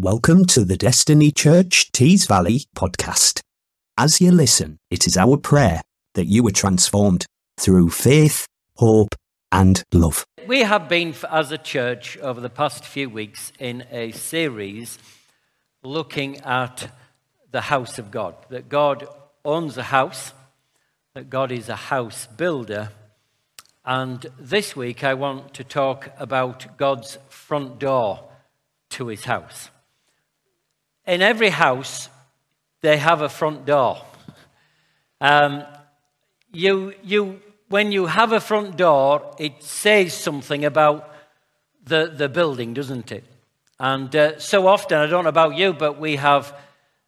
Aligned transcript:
Welcome 0.00 0.44
to 0.46 0.64
the 0.64 0.76
Destiny 0.76 1.32
Church 1.32 1.90
Tees 1.90 2.24
Valley 2.28 2.66
podcast. 2.76 3.40
As 3.96 4.20
you 4.20 4.30
listen, 4.30 4.78
it 4.92 5.08
is 5.08 5.16
our 5.16 5.36
prayer 5.36 5.82
that 6.14 6.26
you 6.26 6.46
are 6.46 6.52
transformed 6.52 7.26
through 7.58 7.90
faith, 7.90 8.46
hope, 8.76 9.16
and 9.50 9.82
love. 9.92 10.24
We 10.46 10.60
have 10.60 10.88
been, 10.88 11.16
as 11.28 11.50
a 11.50 11.58
church, 11.58 12.16
over 12.18 12.40
the 12.40 12.48
past 12.48 12.84
few 12.84 13.10
weeks 13.10 13.50
in 13.58 13.86
a 13.90 14.12
series 14.12 15.00
looking 15.82 16.42
at 16.42 16.92
the 17.50 17.62
house 17.62 17.98
of 17.98 18.12
God. 18.12 18.36
That 18.50 18.68
God 18.68 19.04
owns 19.44 19.76
a 19.78 19.82
house, 19.82 20.32
that 21.14 21.28
God 21.28 21.50
is 21.50 21.68
a 21.68 21.74
house 21.74 22.28
builder. 22.28 22.90
And 23.84 24.24
this 24.38 24.76
week 24.76 25.02
I 25.02 25.14
want 25.14 25.54
to 25.54 25.64
talk 25.64 26.12
about 26.20 26.76
God's 26.76 27.18
front 27.28 27.80
door 27.80 28.28
to 28.90 29.08
his 29.08 29.24
house. 29.24 29.70
In 31.08 31.22
every 31.22 31.48
house, 31.48 32.10
they 32.82 32.98
have 32.98 33.22
a 33.22 33.30
front 33.30 33.64
door. 33.64 33.96
Um, 35.22 35.64
you, 36.52 36.92
you, 37.02 37.40
when 37.70 37.92
you 37.92 38.04
have 38.04 38.32
a 38.32 38.40
front 38.40 38.76
door, 38.76 39.34
it 39.38 39.62
says 39.62 40.12
something 40.12 40.66
about 40.66 41.10
the, 41.82 42.12
the 42.14 42.28
building, 42.28 42.74
doesn't 42.74 43.10
it? 43.10 43.24
And 43.80 44.14
uh, 44.14 44.38
so 44.38 44.66
often, 44.66 44.98
I 44.98 45.06
don't 45.06 45.24
know 45.24 45.30
about 45.30 45.56
you, 45.56 45.72
but 45.72 45.98
we 45.98 46.16
have, 46.16 46.54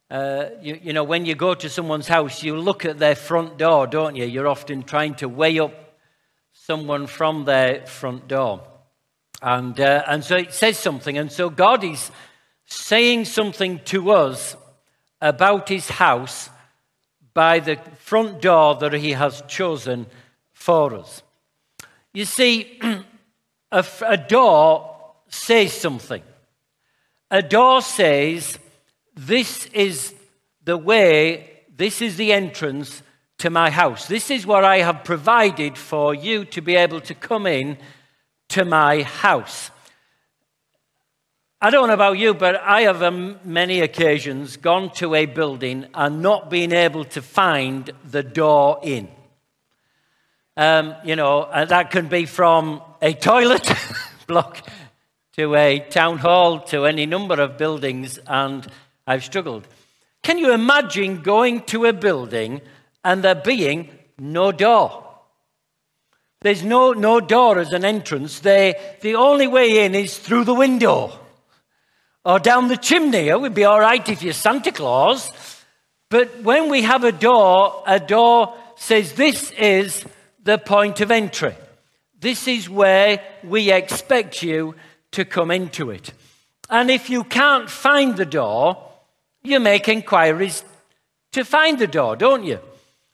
uh, 0.09 0.45
you, 0.63 0.79
you 0.81 0.93
know, 0.93 1.03
when 1.03 1.27
you 1.27 1.35
go 1.35 1.53
to 1.53 1.69
someone's 1.69 2.07
house, 2.07 2.41
you 2.41 2.57
look 2.57 2.85
at 2.85 2.97
their 2.97 3.15
front 3.15 3.59
door, 3.59 3.85
don't 3.85 4.15
you? 4.15 4.25
You're 4.25 4.47
often 4.47 4.81
trying 4.81 5.13
to 5.15 5.29
weigh 5.29 5.59
up 5.59 5.75
someone 6.53 7.05
from 7.05 7.45
their 7.45 7.85
front 7.85 8.27
door. 8.27 8.63
And, 9.43 9.79
uh, 9.79 10.03
and 10.07 10.23
so 10.23 10.37
it 10.37 10.53
says 10.53 10.79
something. 10.79 11.19
And 11.19 11.31
so 11.31 11.51
God 11.51 11.83
is 11.83 12.09
saying 12.71 13.25
something 13.25 13.79
to 13.79 14.11
us 14.11 14.55
about 15.19 15.67
his 15.67 15.89
house 15.89 16.49
by 17.33 17.59
the 17.59 17.75
front 17.99 18.41
door 18.41 18.75
that 18.75 18.93
he 18.93 19.11
has 19.11 19.43
chosen 19.45 20.05
for 20.53 20.95
us. 20.95 21.21
You 22.13 22.23
see, 22.23 22.79
a, 23.71 23.85
a 24.07 24.15
door 24.15 24.95
says 25.27 25.73
something. 25.73 26.23
A 27.29 27.41
door 27.41 27.81
says, 27.81 28.57
This 29.15 29.65
is 29.67 30.15
the 30.63 30.77
way, 30.77 31.63
this 31.75 32.01
is 32.01 32.15
the 32.15 32.31
entrance 32.31 33.03
to 33.39 33.49
my 33.49 33.69
house. 33.69 34.07
This 34.07 34.31
is 34.31 34.45
what 34.45 34.63
I 34.63 34.77
have 34.77 35.03
provided 35.03 35.77
for 35.77 36.15
you 36.15 36.45
to 36.45 36.61
be 36.61 36.77
able 36.77 37.01
to 37.01 37.15
come 37.15 37.47
in 37.47 37.77
to 38.49 38.63
my 38.63 39.01
house. 39.03 39.71
I 41.63 41.69
don't 41.69 41.89
know 41.89 41.93
about 41.93 42.17
you, 42.17 42.33
but 42.33 42.55
I 42.55 42.81
have 42.81 43.03
on 43.03 43.39
many 43.43 43.81
occasions 43.81 44.57
gone 44.57 44.89
to 44.93 45.13
a 45.13 45.27
building 45.27 45.85
and 45.93 46.19
not 46.19 46.49
been 46.49 46.73
able 46.73 47.05
to 47.05 47.21
find 47.21 47.91
the 48.03 48.23
door 48.23 48.79
in. 48.81 49.07
Um, 50.57 50.95
you 51.05 51.15
know, 51.15 51.47
that 51.53 51.91
can 51.91 52.07
be 52.07 52.25
from 52.25 52.81
a 52.99 53.13
toilet 53.13 53.71
block 54.27 54.67
to 55.33 55.53
a 55.53 55.81
town 55.81 56.17
hall 56.17 56.61
to 56.61 56.87
any 56.87 57.05
number 57.05 57.39
of 57.39 57.59
buildings, 57.59 58.17
and 58.25 58.65
I've 59.05 59.23
struggled. 59.23 59.67
Can 60.23 60.39
you 60.39 60.53
imagine 60.53 61.21
going 61.21 61.61
to 61.65 61.85
a 61.85 61.93
building 61.93 62.61
and 63.05 63.23
there 63.23 63.35
being 63.35 63.91
no 64.17 64.51
door? 64.51 65.03
There's 66.41 66.63
no, 66.63 66.93
no 66.93 67.19
door 67.19 67.59
as 67.59 67.71
an 67.71 67.85
entrance. 67.85 68.39
They, 68.39 68.73
the 69.01 69.13
only 69.13 69.45
way 69.45 69.85
in 69.85 69.93
is 69.93 70.17
through 70.17 70.45
the 70.45 70.55
window 70.55 71.19
or 72.23 72.39
down 72.39 72.67
the 72.67 72.77
chimney. 72.77 73.31
Oh, 73.31 73.37
it 73.37 73.41
would 73.41 73.53
be 73.53 73.63
all 73.63 73.79
right 73.79 74.07
if 74.09 74.21
you're 74.21 74.33
Santa 74.33 74.71
Claus. 74.71 75.31
But 76.09 76.41
when 76.41 76.69
we 76.69 76.83
have 76.83 77.03
a 77.03 77.11
door, 77.11 77.83
a 77.87 77.99
door 77.99 78.53
says 78.75 79.13
this 79.13 79.51
is 79.51 80.05
the 80.43 80.57
point 80.57 81.01
of 81.01 81.11
entry. 81.11 81.55
This 82.19 82.47
is 82.47 82.69
where 82.69 83.21
we 83.43 83.71
expect 83.71 84.43
you 84.43 84.75
to 85.11 85.25
come 85.25 85.51
into 85.51 85.89
it. 85.89 86.13
And 86.69 86.91
if 86.91 87.09
you 87.09 87.23
can't 87.23 87.69
find 87.69 88.15
the 88.15 88.25
door, 88.25 88.77
you 89.43 89.59
make 89.59 89.87
inquiries 89.87 90.63
to 91.31 91.43
find 91.43 91.79
the 91.79 91.87
door, 91.87 92.15
don't 92.15 92.43
you? 92.43 92.59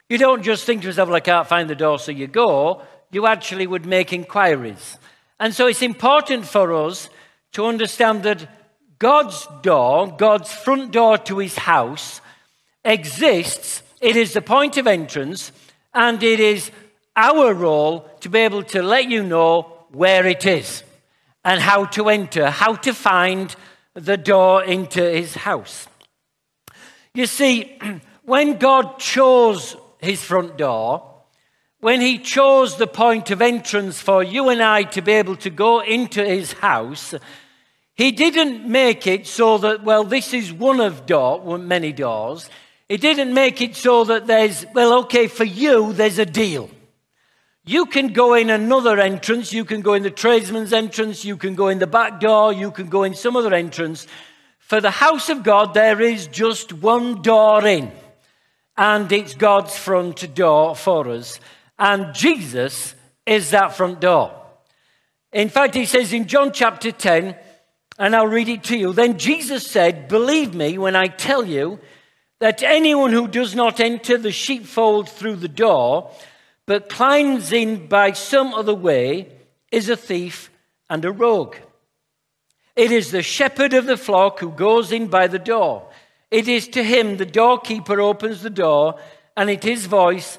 You 0.09 0.17
don't 0.17 0.43
just 0.43 0.65
think 0.65 0.81
to 0.81 0.87
yourself, 0.87 1.09
well, 1.09 1.17
I 1.17 1.21
can't 1.21 1.47
find 1.47 1.69
the 1.69 1.75
door, 1.75 1.99
so 1.99 2.11
you 2.11 2.27
go 2.27 2.81
you 3.11 3.25
actually 3.25 3.67
would 3.67 3.85
make 3.85 4.13
inquiries. 4.13 4.97
And 5.39 5.53
so 5.53 5.67
it's 5.67 5.81
important 5.81 6.45
for 6.45 6.73
us 6.73 7.09
to 7.53 7.65
understand 7.65 8.23
that 8.23 8.47
God's 8.99 9.47
door, 9.61 10.15
God's 10.17 10.51
front 10.51 10.91
door 10.91 11.17
to 11.19 11.37
his 11.37 11.57
house, 11.57 12.21
exists. 12.83 13.83
It 14.01 14.15
is 14.15 14.33
the 14.33 14.41
point 14.41 14.77
of 14.77 14.87
entrance, 14.87 15.51
and 15.93 16.21
it 16.23 16.39
is 16.39 16.71
our 17.15 17.53
role 17.53 18.09
to 18.21 18.29
be 18.29 18.39
able 18.39 18.63
to 18.63 18.81
let 18.81 19.09
you 19.09 19.23
know 19.23 19.85
where 19.91 20.25
it 20.25 20.45
is 20.45 20.83
and 21.43 21.61
how 21.61 21.85
to 21.85 22.09
enter, 22.09 22.49
how 22.49 22.75
to 22.75 22.93
find 22.93 23.55
the 23.93 24.17
door 24.17 24.63
into 24.63 25.01
his 25.01 25.35
house. 25.35 25.87
You 27.13 27.25
see, 27.25 27.79
when 28.23 28.57
God 28.57 28.99
chose 28.99 29.75
his 29.99 30.23
front 30.23 30.57
door, 30.57 31.03
when 31.79 32.01
he 32.01 32.17
chose 32.17 32.77
the 32.77 32.87
point 32.87 33.31
of 33.31 33.41
entrance 33.41 34.01
for 34.01 34.23
you 34.23 34.49
and 34.49 34.61
I 34.61 34.83
to 34.83 35.01
be 35.01 35.13
able 35.13 35.35
to 35.37 35.49
go 35.49 35.81
into 35.81 36.23
his 36.25 36.53
house, 36.53 37.13
he 37.97 38.11
didn't 38.11 38.63
make 38.69 39.07
it 39.07 39.25
so 39.25 39.57
that, 39.57 39.83
well, 39.83 40.03
this 40.03 40.31
is 40.31 40.53
one 40.53 40.79
of 40.79 41.07
door, 41.07 41.57
many 41.57 41.91
doors. 41.91 42.47
He 42.87 42.97
didn't 42.97 43.33
make 43.33 43.59
it 43.59 43.75
so 43.75 44.03
that 44.03 44.27
there's, 44.27 44.67
well, 44.75 44.99
okay, 44.99 45.25
for 45.25 45.43
you, 45.43 45.93
there's 45.93 46.19
a 46.19 46.25
deal. 46.25 46.69
You 47.65 47.87
can 47.87 48.13
go 48.13 48.35
in 48.35 48.51
another 48.51 48.99
entrance, 48.99 49.51
you 49.51 49.65
can 49.65 49.81
go 49.81 49.95
in 49.95 50.03
the 50.03 50.11
tradesman's 50.11 50.73
entrance, 50.73 51.25
you 51.25 51.37
can 51.37 51.55
go 51.55 51.69
in 51.69 51.79
the 51.79 51.87
back 51.87 52.19
door, 52.19 52.53
you 52.53 52.69
can 52.69 52.87
go 52.87 53.03
in 53.03 53.15
some 53.15 53.35
other 53.35 53.53
entrance. 53.53 54.05
For 54.59 54.79
the 54.79 54.91
house 54.91 55.29
of 55.29 55.41
God, 55.41 55.73
there 55.73 55.99
is 55.99 56.27
just 56.27 56.73
one 56.73 57.23
door 57.23 57.65
in, 57.65 57.91
and 58.77 59.11
it's 59.11 59.33
God's 59.33 59.75
front 59.75 60.35
door 60.35 60.75
for 60.75 61.09
us. 61.09 61.39
And 61.79 62.13
Jesus 62.13 62.93
is 63.25 63.49
that 63.49 63.75
front 63.75 63.99
door. 64.01 64.31
In 65.33 65.49
fact, 65.49 65.73
he 65.73 65.85
says 65.85 66.13
in 66.13 66.27
John 66.27 66.51
chapter 66.53 66.91
10, 66.91 67.35
and 67.97 68.15
I'll 68.15 68.27
read 68.27 68.49
it 68.49 68.63
to 68.65 68.77
you. 68.77 68.93
Then 68.93 69.17
Jesus 69.17 69.65
said, 69.65 70.07
Believe 70.07 70.53
me 70.53 70.77
when 70.77 70.95
I 70.95 71.07
tell 71.07 71.45
you 71.45 71.79
that 72.39 72.63
anyone 72.63 73.11
who 73.11 73.27
does 73.27 73.55
not 73.55 73.79
enter 73.79 74.17
the 74.17 74.31
sheepfold 74.31 75.09
through 75.09 75.37
the 75.37 75.47
door, 75.47 76.11
but 76.65 76.89
climbs 76.89 77.51
in 77.51 77.87
by 77.87 78.11
some 78.11 78.53
other 78.53 78.75
way, 78.75 79.31
is 79.71 79.89
a 79.89 79.97
thief 79.97 80.51
and 80.89 81.03
a 81.03 81.11
rogue. 81.11 81.55
It 82.75 82.91
is 82.91 83.11
the 83.11 83.23
shepherd 83.23 83.73
of 83.73 83.85
the 83.85 83.97
flock 83.97 84.39
who 84.39 84.51
goes 84.51 84.91
in 84.91 85.07
by 85.07 85.27
the 85.27 85.39
door. 85.39 85.89
It 86.29 86.47
is 86.47 86.67
to 86.69 86.83
him 86.83 87.17
the 87.17 87.25
doorkeeper 87.25 87.99
opens 87.99 88.43
the 88.43 88.49
door, 88.49 88.99
and 89.35 89.49
it 89.49 89.65
is 89.65 89.85
voice 89.85 90.37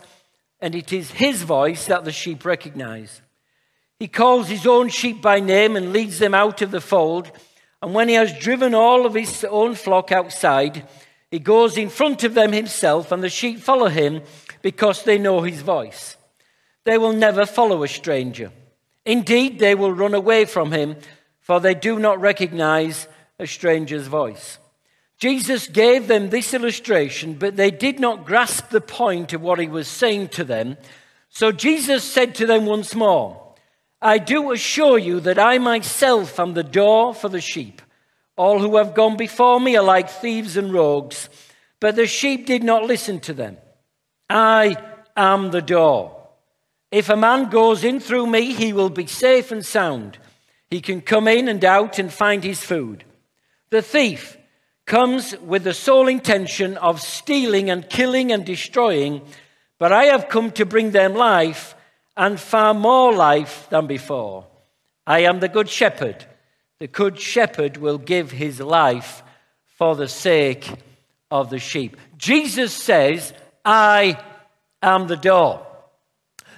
and 0.60 0.74
it 0.74 0.92
is 0.92 1.10
his 1.10 1.42
voice 1.42 1.86
that 1.86 2.04
the 2.04 2.12
sheep 2.12 2.44
recognize. 2.44 3.22
He 3.98 4.08
calls 4.08 4.48
his 4.48 4.66
own 4.66 4.88
sheep 4.88 5.22
by 5.22 5.40
name 5.40 5.76
and 5.76 5.92
leads 5.92 6.18
them 6.18 6.34
out 6.34 6.62
of 6.62 6.70
the 6.70 6.80
fold. 6.80 7.30
And 7.80 7.94
when 7.94 8.08
he 8.08 8.14
has 8.14 8.38
driven 8.38 8.74
all 8.74 9.06
of 9.06 9.14
his 9.14 9.44
own 9.44 9.74
flock 9.74 10.10
outside, 10.10 10.86
he 11.30 11.38
goes 11.38 11.76
in 11.76 11.90
front 11.90 12.24
of 12.24 12.34
them 12.34 12.52
himself, 12.52 13.12
and 13.12 13.22
the 13.22 13.28
sheep 13.28 13.60
follow 13.60 13.88
him 13.88 14.22
because 14.62 15.02
they 15.02 15.18
know 15.18 15.42
his 15.42 15.62
voice. 15.62 16.16
They 16.84 16.98
will 16.98 17.12
never 17.12 17.46
follow 17.46 17.82
a 17.82 17.88
stranger. 17.88 18.50
Indeed, 19.04 19.58
they 19.58 19.74
will 19.74 19.92
run 19.92 20.14
away 20.14 20.44
from 20.44 20.72
him, 20.72 20.96
for 21.40 21.60
they 21.60 21.74
do 21.74 21.98
not 21.98 22.20
recognize 22.20 23.06
a 23.38 23.46
stranger's 23.46 24.06
voice. 24.06 24.58
Jesus 25.18 25.66
gave 25.66 26.08
them 26.08 26.30
this 26.30 26.54
illustration, 26.54 27.34
but 27.34 27.56
they 27.56 27.70
did 27.70 28.00
not 28.00 28.24
grasp 28.24 28.70
the 28.70 28.80
point 28.80 29.32
of 29.32 29.42
what 29.42 29.58
he 29.58 29.66
was 29.66 29.88
saying 29.88 30.28
to 30.28 30.44
them. 30.44 30.76
So 31.28 31.52
Jesus 31.52 32.04
said 32.04 32.34
to 32.36 32.46
them 32.46 32.66
once 32.66 32.94
more, 32.94 33.47
I 34.00 34.18
do 34.18 34.52
assure 34.52 34.98
you 34.98 35.20
that 35.20 35.38
I 35.38 35.58
myself 35.58 36.38
am 36.38 36.54
the 36.54 36.62
door 36.62 37.14
for 37.14 37.28
the 37.28 37.40
sheep. 37.40 37.82
All 38.36 38.60
who 38.60 38.76
have 38.76 38.94
gone 38.94 39.16
before 39.16 39.60
me 39.60 39.76
are 39.76 39.84
like 39.84 40.08
thieves 40.08 40.56
and 40.56 40.72
rogues, 40.72 41.28
but 41.80 41.96
the 41.96 42.06
sheep 42.06 42.46
did 42.46 42.62
not 42.62 42.84
listen 42.84 43.18
to 43.20 43.32
them. 43.32 43.56
I 44.30 44.76
am 45.16 45.50
the 45.50 45.62
door. 45.62 46.14
If 46.90 47.08
a 47.08 47.16
man 47.16 47.50
goes 47.50 47.82
in 47.82 47.98
through 47.98 48.28
me, 48.28 48.52
he 48.52 48.72
will 48.72 48.90
be 48.90 49.06
safe 49.06 49.50
and 49.50 49.66
sound. 49.66 50.18
He 50.70 50.80
can 50.80 51.00
come 51.00 51.26
in 51.26 51.48
and 51.48 51.64
out 51.64 51.98
and 51.98 52.12
find 52.12 52.44
his 52.44 52.62
food. 52.62 53.04
The 53.70 53.82
thief, 53.82 54.38
comes 54.88 55.36
with 55.38 55.62
the 55.62 55.74
sole 55.74 56.08
intention 56.08 56.76
of 56.78 57.00
stealing 57.00 57.70
and 57.70 57.88
killing 57.88 58.32
and 58.32 58.44
destroying, 58.44 59.20
but 59.78 59.92
I 59.92 60.04
have 60.06 60.28
come 60.28 60.50
to 60.52 60.66
bring 60.66 60.90
them 60.90 61.14
life 61.14 61.76
and 62.18 62.38
far 62.38 62.74
more 62.74 63.14
life 63.14 63.68
than 63.70 63.86
before. 63.86 64.44
I 65.06 65.20
am 65.20 65.38
the 65.38 65.48
good 65.48 65.68
shepherd. 65.68 66.26
The 66.80 66.88
good 66.88 67.18
shepherd 67.18 67.76
will 67.76 67.96
give 67.96 68.32
his 68.32 68.60
life 68.60 69.22
for 69.78 69.94
the 69.94 70.08
sake 70.08 70.68
of 71.30 71.48
the 71.48 71.60
sheep. 71.60 71.96
Jesus 72.16 72.74
says, 72.74 73.32
I 73.64 74.20
am 74.82 75.06
the 75.06 75.16
door. 75.16 75.64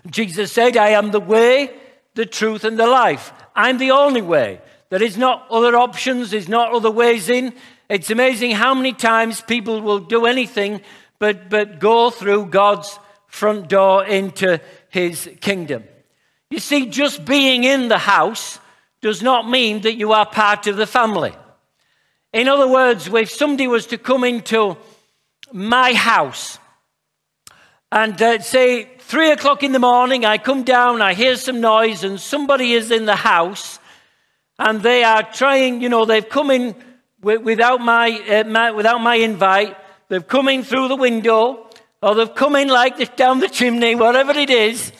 Jesus 0.09 0.51
said, 0.51 0.79
I 0.79 0.91
am 0.91 1.11
the 1.11 1.21
way, 1.21 1.71
the 2.15 2.25
truth, 2.25 2.65
and 2.65 2.79
the 2.79 2.87
life. 2.87 3.33
I'm 3.55 3.77
the 3.77 3.91
only 3.91 4.23
way. 4.23 4.61
There 4.89 5.03
is 5.03 5.19
not 5.19 5.47
other 5.51 5.77
options, 5.77 6.31
there's 6.31 6.49
not 6.49 6.73
other 6.73 6.91
ways 6.91 7.29
in. 7.29 7.53
It's 7.91 8.11
amazing 8.11 8.53
how 8.53 8.75
many 8.75 8.95
times 8.95 9.43
people 9.43 9.83
will 9.83 9.99
do 9.99 10.25
anything 10.25 10.81
but, 11.19 11.51
but 11.51 11.81
go 11.81 12.09
through 12.09 12.47
God's 12.47 12.99
front 13.31 13.69
door 13.69 14.05
into 14.05 14.61
his 14.91 15.31
kingdom. 15.41 15.85
You 16.51 16.59
see, 16.59 16.87
just 16.87 17.25
being 17.25 17.65
in 17.65 17.89
the 17.89 17.99
house 17.99 18.59
does 19.01 19.23
not 19.23 19.49
mean 19.49 19.83
that 19.83 19.95
you 19.95 20.13
are 20.13 20.27
part 20.27 20.67
of 20.67 20.77
the 20.77 20.87
family. 20.87 21.33
In 22.33 22.49
other 22.49 22.69
words, 22.69 23.07
if 23.07 23.31
somebody 23.31 23.67
was 23.67 23.87
to 23.87 23.99
come 23.99 24.25
into 24.25 24.77
my 25.53 25.95
house 25.95 26.59
and 27.91 28.21
uh, 28.21 28.41
say, 28.41 28.85
three 28.99 29.31
o'clock 29.31 29.63
in 29.63 29.73
the 29.73 29.79
morning, 29.79 30.25
I 30.25 30.39
come 30.39 30.63
down, 30.63 31.03
I 31.03 31.15
hear 31.15 31.37
some 31.37 31.61
noise, 31.61 32.05
and 32.05 32.21
somebody 32.21 32.73
is 32.73 32.91
in 32.91 33.07
the 33.07 33.17
house, 33.17 33.81
and 34.59 34.81
they 34.81 35.03
are 35.03 35.23
trying, 35.23 35.81
you 35.81 35.89
know, 35.89 36.05
they've 36.05 36.29
come 36.29 36.51
in 36.51 36.75
without 37.21 37.81
my, 37.81 38.11
uh, 38.29 38.45
my, 38.45 38.71
without 38.71 39.01
my 39.01 39.17
invite, 39.17 39.77
they've 40.09 40.27
come 40.27 40.49
in 40.49 40.63
through 40.63 40.89
the 40.89 40.97
window, 40.97 41.70
or 42.03 42.15
they've 42.15 42.35
come 42.35 42.57
in 42.57 42.69
like 42.69 42.97
this 42.97 43.11
down 43.11 43.41
the 43.41 43.49
chimney, 43.49 43.95
whatever 43.95 44.33
it 44.33 44.51
is, 44.51 44.93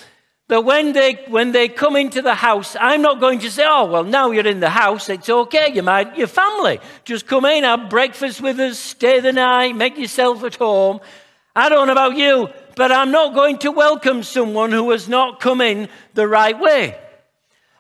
that 0.49 0.65
when 0.65 0.93
they, 0.93 1.15
when 1.29 1.53
they 1.53 1.69
come 1.69 1.97
into 1.97 2.21
the 2.21 2.35
house, 2.35 2.77
I'm 2.79 3.03
not 3.03 3.21
going 3.21 3.39
to 3.41 3.51
say, 3.51 3.65
oh, 3.67 3.87
well, 3.87 4.05
now 4.05 4.33
you're 4.33 4.47
in 4.47 4.61
the 4.61 4.71
house, 4.71 5.09
it's 5.09 5.29
okay, 5.29 5.73
you 5.73 5.83
might, 5.83 6.19
your 6.19 6.27
family. 6.27 6.81
Just 7.05 7.27
come 7.27 7.45
in, 7.45 7.65
have 7.65 7.89
breakfast 7.89 8.41
with 8.41 8.59
us, 8.59 8.79
stay 8.79 9.21
the 9.21 9.33
night, 9.33 9.77
make 9.77 9.97
yourself 9.97 10.43
at 10.43 10.57
home. 10.57 11.01
I 11.55 11.69
don't 11.69 11.87
know 11.87 11.93
about 11.93 12.17
you, 12.17 12.49
but 12.75 12.91
I'm 12.91 13.13
not 13.13 13.35
going 13.35 13.59
to 13.59 13.71
welcome 13.71 14.23
someone 14.23 14.73
who 14.73 14.91
has 14.91 15.09
not 15.09 15.41
come 15.41 15.61
in 15.61 15.89
the 16.15 16.27
right 16.27 16.59
way. 16.59 16.99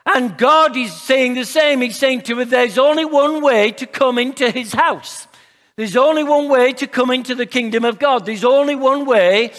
And 0.06 0.38
God 0.38 0.76
is 0.76 0.92
saying 0.92 1.34
the 1.34 1.44
same. 1.44 1.80
He's 1.80 1.96
saying 1.96 2.22
to 2.22 2.40
us, 2.40 2.50
there's 2.50 2.78
only 2.78 3.04
one 3.04 3.42
way 3.42 3.72
to 3.72 3.86
come 3.86 4.18
into 4.18 4.50
his 4.50 4.72
house. 4.72 5.26
There's 5.80 5.96
only 5.96 6.24
one 6.24 6.50
way 6.50 6.74
to 6.74 6.86
come 6.86 7.10
into 7.10 7.34
the 7.34 7.46
kingdom 7.46 7.86
of 7.86 7.98
God. 7.98 8.26
There's 8.26 8.44
only 8.44 8.74
one 8.74 9.06
way 9.06 9.50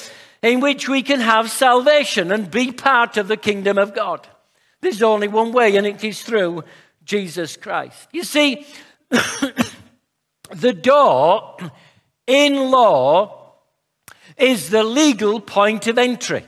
in 0.43 0.59
which 0.59 0.87
we 0.87 1.01
can 1.01 1.19
have 1.19 1.49
salvation 1.49 2.31
and 2.31 2.51
be 2.51 2.71
part 2.71 3.17
of 3.17 3.27
the 3.27 3.37
kingdom 3.37 3.79
of 3.79 3.95
God. 3.95 4.27
There's 4.81 5.01
only 5.01 5.27
one 5.27 5.51
way, 5.51 5.75
and 5.77 5.87
it 5.87 6.03
is 6.03 6.21
through 6.21 6.63
Jesus 7.03 7.57
Christ. 7.57 8.07
You 8.11 8.23
see, 8.23 8.67
the 9.09 10.73
door 10.73 11.57
in 12.27 12.69
law 12.69 13.55
is 14.37 14.69
the 14.69 14.83
legal 14.83 15.39
point 15.39 15.87
of 15.87 15.97
entry. 15.97 16.45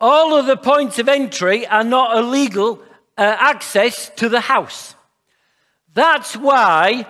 All 0.00 0.36
of 0.36 0.46
the 0.46 0.56
points 0.56 1.00
of 1.00 1.08
entry 1.08 1.66
are 1.66 1.82
not 1.82 2.16
a 2.16 2.22
legal 2.22 2.80
uh, 3.18 3.22
access 3.40 4.08
to 4.10 4.28
the 4.28 4.42
house. 4.42 4.94
That's 5.92 6.36
why 6.36 7.06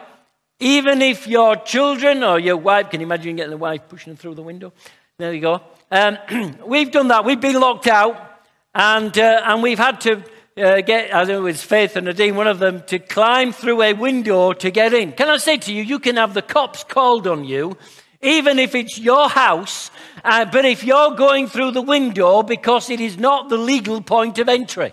even 0.59 1.03
if 1.03 1.27
your 1.27 1.57
children 1.57 2.23
or 2.23 2.39
your 2.39 2.57
wife, 2.57 2.91
can 2.91 3.01
you 3.01 3.07
imagine 3.07 3.37
getting 3.37 3.51
the 3.51 3.57
wife 3.57 3.83
pushing 3.89 4.13
them 4.13 4.17
through 4.17 4.35
the 4.35 4.43
window? 4.43 4.73
There 5.19 5.33
you 5.33 5.41
go. 5.41 5.61
Um, 5.91 6.19
we've 6.67 6.91
done 6.91 7.09
that. 7.09 7.25
We've 7.25 7.41
been 7.41 7.61
locked 7.61 7.87
out, 7.87 8.41
and, 8.75 9.17
uh, 9.19 9.43
and 9.45 9.63
we've 9.63 9.79
had 9.79 10.01
to 10.03 10.23
uh, 10.57 10.81
get, 10.81 11.15
I 11.15 11.27
think 11.27 11.37
it 11.37 11.41
was 11.41 11.63
Faith 11.63 11.97
and 11.97 12.07
Nadine, 12.07 12.37
one 12.37 12.47
of 12.47 12.59
them, 12.59 12.83
to 12.87 12.99
climb 12.99 13.53
through 13.53 13.83
a 13.83 13.93
window 13.93 14.55
to 14.55 14.71
get 14.71 14.95
in. 14.95 15.13
Can 15.13 15.29
I 15.29 15.37
say 15.37 15.59
to 15.59 15.73
you, 15.73 15.83
you 15.83 15.99
can 15.99 16.17
have 16.17 16.33
the 16.33 16.43
cops 16.43 16.85
called 16.85 17.27
on 17.27 17.45
you, 17.45 17.77
even 18.23 18.59
if 18.59 18.75
it's 18.75 18.99
your 18.99 19.29
house, 19.29 19.91
uh, 20.25 20.47
but 20.47 20.65
if 20.65 20.83
you're 20.83 21.15
going 21.15 21.47
through 21.49 21.73
the 21.73 21.83
window 21.83 22.43
because 22.43 22.89
it 22.89 23.01
is 23.01 23.19
not 23.19 23.51
the 23.51 23.59
legal 23.59 24.01
point 24.01 24.39
of 24.39 24.49
entry. 24.49 24.93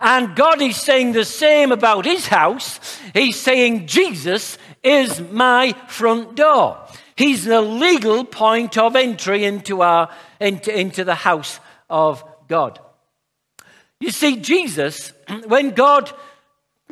And 0.00 0.34
God 0.34 0.60
is 0.60 0.76
saying 0.76 1.12
the 1.12 1.24
same 1.24 1.70
about 1.70 2.04
his 2.04 2.26
house. 2.26 2.98
He's 3.14 3.38
saying 3.38 3.86
Jesus 3.86 4.58
is 4.82 5.20
my 5.20 5.74
front 5.88 6.34
door. 6.34 6.78
He's 7.16 7.44
the 7.44 7.60
legal 7.60 8.24
point 8.24 8.76
of 8.76 8.96
entry 8.96 9.44
into, 9.44 9.82
our, 9.82 10.08
into, 10.40 10.76
into 10.76 11.04
the 11.04 11.14
house 11.14 11.60
of 11.88 12.24
God. 12.48 12.80
You 14.00 14.10
see, 14.10 14.36
Jesus, 14.36 15.12
when 15.46 15.70
God, 15.70 16.10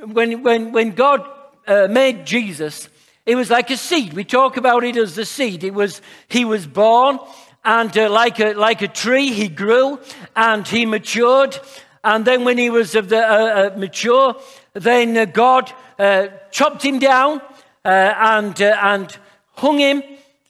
when, 0.00 0.42
when, 0.42 0.72
when 0.72 0.92
God 0.92 1.28
uh, 1.66 1.88
made 1.90 2.26
Jesus, 2.26 2.88
it 3.26 3.34
was 3.34 3.50
like 3.50 3.70
a 3.70 3.76
seed. 3.76 4.12
We 4.12 4.24
talk 4.24 4.56
about 4.56 4.84
it 4.84 4.96
as 4.96 5.14
the 5.14 5.24
seed. 5.24 5.64
It 5.64 5.74
was, 5.74 6.02
he 6.28 6.44
was 6.44 6.66
born, 6.66 7.18
and 7.64 7.96
uh, 7.96 8.10
like, 8.10 8.40
a, 8.40 8.54
like 8.54 8.82
a 8.82 8.88
tree, 8.88 9.32
he 9.32 9.48
grew 9.48 9.98
and 10.36 10.66
he 10.66 10.86
matured. 10.86 11.58
And 12.02 12.24
then, 12.24 12.44
when 12.44 12.56
he 12.56 12.70
was 12.70 12.94
of 12.94 13.10
the, 13.10 13.18
uh, 13.18 13.72
uh 13.74 13.78
mature, 13.78 14.34
then 14.72 15.16
uh, 15.16 15.26
God 15.26 15.70
uh, 15.98 16.28
chopped 16.50 16.82
him 16.82 16.98
down 16.98 17.42
and, 17.88 18.60
uh, 18.60 18.76
and 18.82 19.16
hung 19.52 19.78
him 19.78 20.02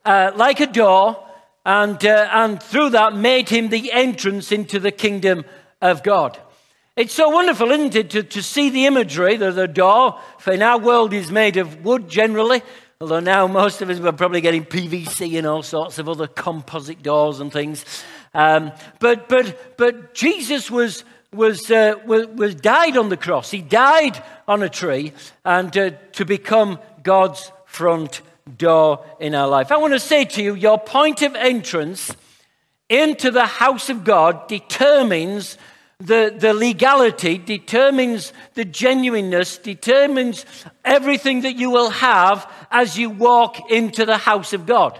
uh, 0.04 0.32
like 0.34 0.60
a 0.60 0.66
door, 0.66 1.24
and, 1.64 2.04
uh, 2.04 2.28
and 2.32 2.62
through 2.62 2.90
that 2.90 3.14
made 3.14 3.48
him 3.48 3.68
the 3.68 3.92
entrance 3.92 4.50
into 4.50 4.78
the 4.78 4.90
kingdom 4.90 5.44
of 5.80 6.02
God. 6.02 6.38
It's 6.96 7.14
so 7.14 7.28
wonderful, 7.30 7.70
isn't 7.70 7.94
it, 7.94 8.10
to, 8.10 8.22
to 8.22 8.42
see 8.42 8.70
the 8.70 8.86
imagery 8.86 9.36
that 9.36 9.54
the 9.54 9.68
door, 9.68 10.20
for 10.38 10.52
in 10.52 10.62
our 10.62 10.78
world, 10.78 11.12
is 11.12 11.30
made 11.30 11.56
of 11.56 11.84
wood 11.84 12.08
generally, 12.08 12.62
although 13.00 13.20
now 13.20 13.46
most 13.46 13.80
of 13.80 13.88
us 13.88 14.00
are 14.00 14.12
probably 14.12 14.40
getting 14.40 14.64
PVC 14.64 15.38
and 15.38 15.46
all 15.46 15.62
sorts 15.62 15.98
of 15.98 16.08
other 16.08 16.26
composite 16.26 17.02
doors 17.02 17.40
and 17.40 17.52
things. 17.52 17.84
Um, 18.34 18.72
but, 18.98 19.28
but, 19.28 19.76
but 19.76 20.14
Jesus 20.14 20.70
was, 20.70 21.04
was, 21.32 21.70
uh, 21.70 21.94
was, 22.06 22.26
was, 22.28 22.54
died 22.54 22.96
on 22.96 23.08
the 23.08 23.16
cross. 23.16 23.50
He 23.50 23.62
died 23.62 24.22
on 24.48 24.62
a 24.62 24.68
tree 24.68 25.12
and 25.44 25.76
uh, 25.76 25.90
to 26.12 26.24
become 26.24 26.78
God's 27.02 27.52
front 27.66 28.20
door 28.56 29.04
in 29.20 29.34
our 29.34 29.48
life. 29.48 29.70
I 29.70 29.76
want 29.76 29.92
to 29.92 30.00
say 30.00 30.24
to 30.24 30.42
you, 30.42 30.54
your 30.54 30.78
point 30.78 31.22
of 31.22 31.34
entrance 31.34 32.14
into 32.88 33.30
the 33.30 33.46
house 33.46 33.88
of 33.88 34.04
God 34.04 34.48
determines 34.48 35.56
the, 36.00 36.34
the 36.36 36.54
legality, 36.54 37.38
determines 37.38 38.32
the 38.54 38.64
genuineness, 38.64 39.58
determines 39.58 40.46
everything 40.84 41.42
that 41.42 41.56
you 41.56 41.70
will 41.70 41.90
have 41.90 42.50
as 42.70 42.98
you 42.98 43.10
walk 43.10 43.70
into 43.70 44.06
the 44.06 44.16
house 44.16 44.52
of 44.52 44.66
God. 44.66 44.98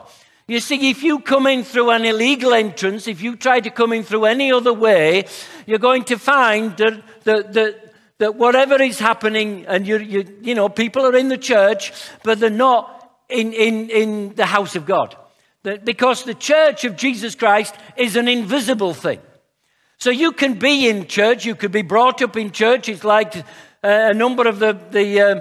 You 0.50 0.58
see, 0.58 0.90
if 0.90 1.04
you 1.04 1.20
come 1.20 1.46
in 1.46 1.62
through 1.62 1.90
an 1.90 2.04
illegal 2.04 2.52
entrance, 2.54 3.06
if 3.06 3.22
you 3.22 3.36
try 3.36 3.60
to 3.60 3.70
come 3.70 3.92
in 3.92 4.02
through 4.02 4.24
any 4.24 4.50
other 4.50 4.72
way, 4.72 5.26
you're 5.64 5.78
going 5.78 6.04
to 6.04 6.18
find 6.18 6.76
that, 6.78 7.24
that, 7.24 7.52
that 7.52 7.90
that 8.18 8.34
whatever 8.34 8.82
is 8.82 8.98
happening, 8.98 9.64
and 9.66 9.86
you, 9.86 9.98
you, 9.98 10.38
you 10.42 10.54
know, 10.54 10.68
people 10.68 11.06
are 11.06 11.16
in 11.16 11.28
the 11.28 11.38
church, 11.38 11.92
but 12.22 12.38
they're 12.38 12.50
not 12.50 13.12
in, 13.28 13.52
in, 13.52 13.88
in 13.90 14.34
the 14.34 14.44
house 14.44 14.76
of 14.76 14.84
God. 14.84 15.16
That 15.62 15.84
because 15.84 16.24
the 16.24 16.34
church 16.34 16.84
of 16.84 16.96
Jesus 16.96 17.34
Christ 17.34 17.74
is 17.96 18.16
an 18.16 18.28
invisible 18.28 18.92
thing. 18.92 19.20
So 19.98 20.10
you 20.10 20.32
can 20.32 20.54
be 20.54 20.88
in 20.88 21.06
church, 21.06 21.46
you 21.46 21.54
could 21.54 21.72
be 21.72 21.82
brought 21.82 22.20
up 22.22 22.36
in 22.36 22.50
church. 22.50 22.88
It's 22.88 23.04
like 23.04 23.36
uh, 23.36 23.42
a 23.82 24.14
number 24.14 24.48
of 24.48 24.58
the, 24.58 24.76
the, 24.90 25.20
uh, 25.20 25.40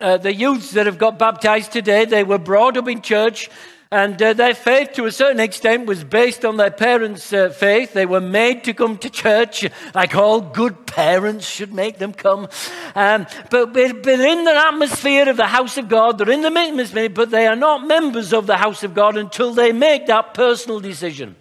uh, 0.00 0.16
the 0.16 0.34
youths 0.34 0.72
that 0.72 0.86
have 0.86 0.98
got 0.98 1.18
baptized 1.18 1.72
today, 1.72 2.06
they 2.06 2.24
were 2.24 2.38
brought 2.38 2.76
up 2.76 2.88
in 2.88 3.02
church 3.02 3.50
and 3.90 4.20
uh, 4.20 4.32
their 4.32 4.54
faith, 4.54 4.92
to 4.94 5.04
a 5.04 5.12
certain 5.12 5.40
extent, 5.40 5.86
was 5.86 6.02
based 6.02 6.44
on 6.44 6.56
their 6.56 6.70
parents' 6.70 7.32
uh, 7.32 7.50
faith. 7.50 7.92
They 7.92 8.06
were 8.06 8.20
made 8.20 8.64
to 8.64 8.74
come 8.74 8.98
to 8.98 9.10
church, 9.10 9.66
like 9.94 10.14
all 10.14 10.40
good 10.40 10.86
parents 10.86 11.46
should 11.46 11.72
make 11.72 11.98
them 11.98 12.12
come. 12.12 12.48
Um, 12.94 13.26
but, 13.50 13.72
but, 13.72 14.02
but 14.02 14.20
in 14.20 14.44
the 14.44 14.56
atmosphere 14.56 15.28
of 15.28 15.36
the 15.36 15.46
house 15.46 15.78
of 15.78 15.88
God, 15.88 16.18
they're 16.18 16.30
in 16.30 16.42
the 16.42 16.48
atmosphere, 16.58 17.08
but 17.08 17.30
they 17.30 17.46
are 17.46 17.56
not 17.56 17.86
members 17.86 18.32
of 18.32 18.46
the 18.46 18.56
house 18.56 18.82
of 18.82 18.94
God 18.94 19.16
until 19.16 19.54
they 19.54 19.72
make 19.72 20.06
that 20.06 20.34
personal 20.34 20.80
decision. 20.80 21.36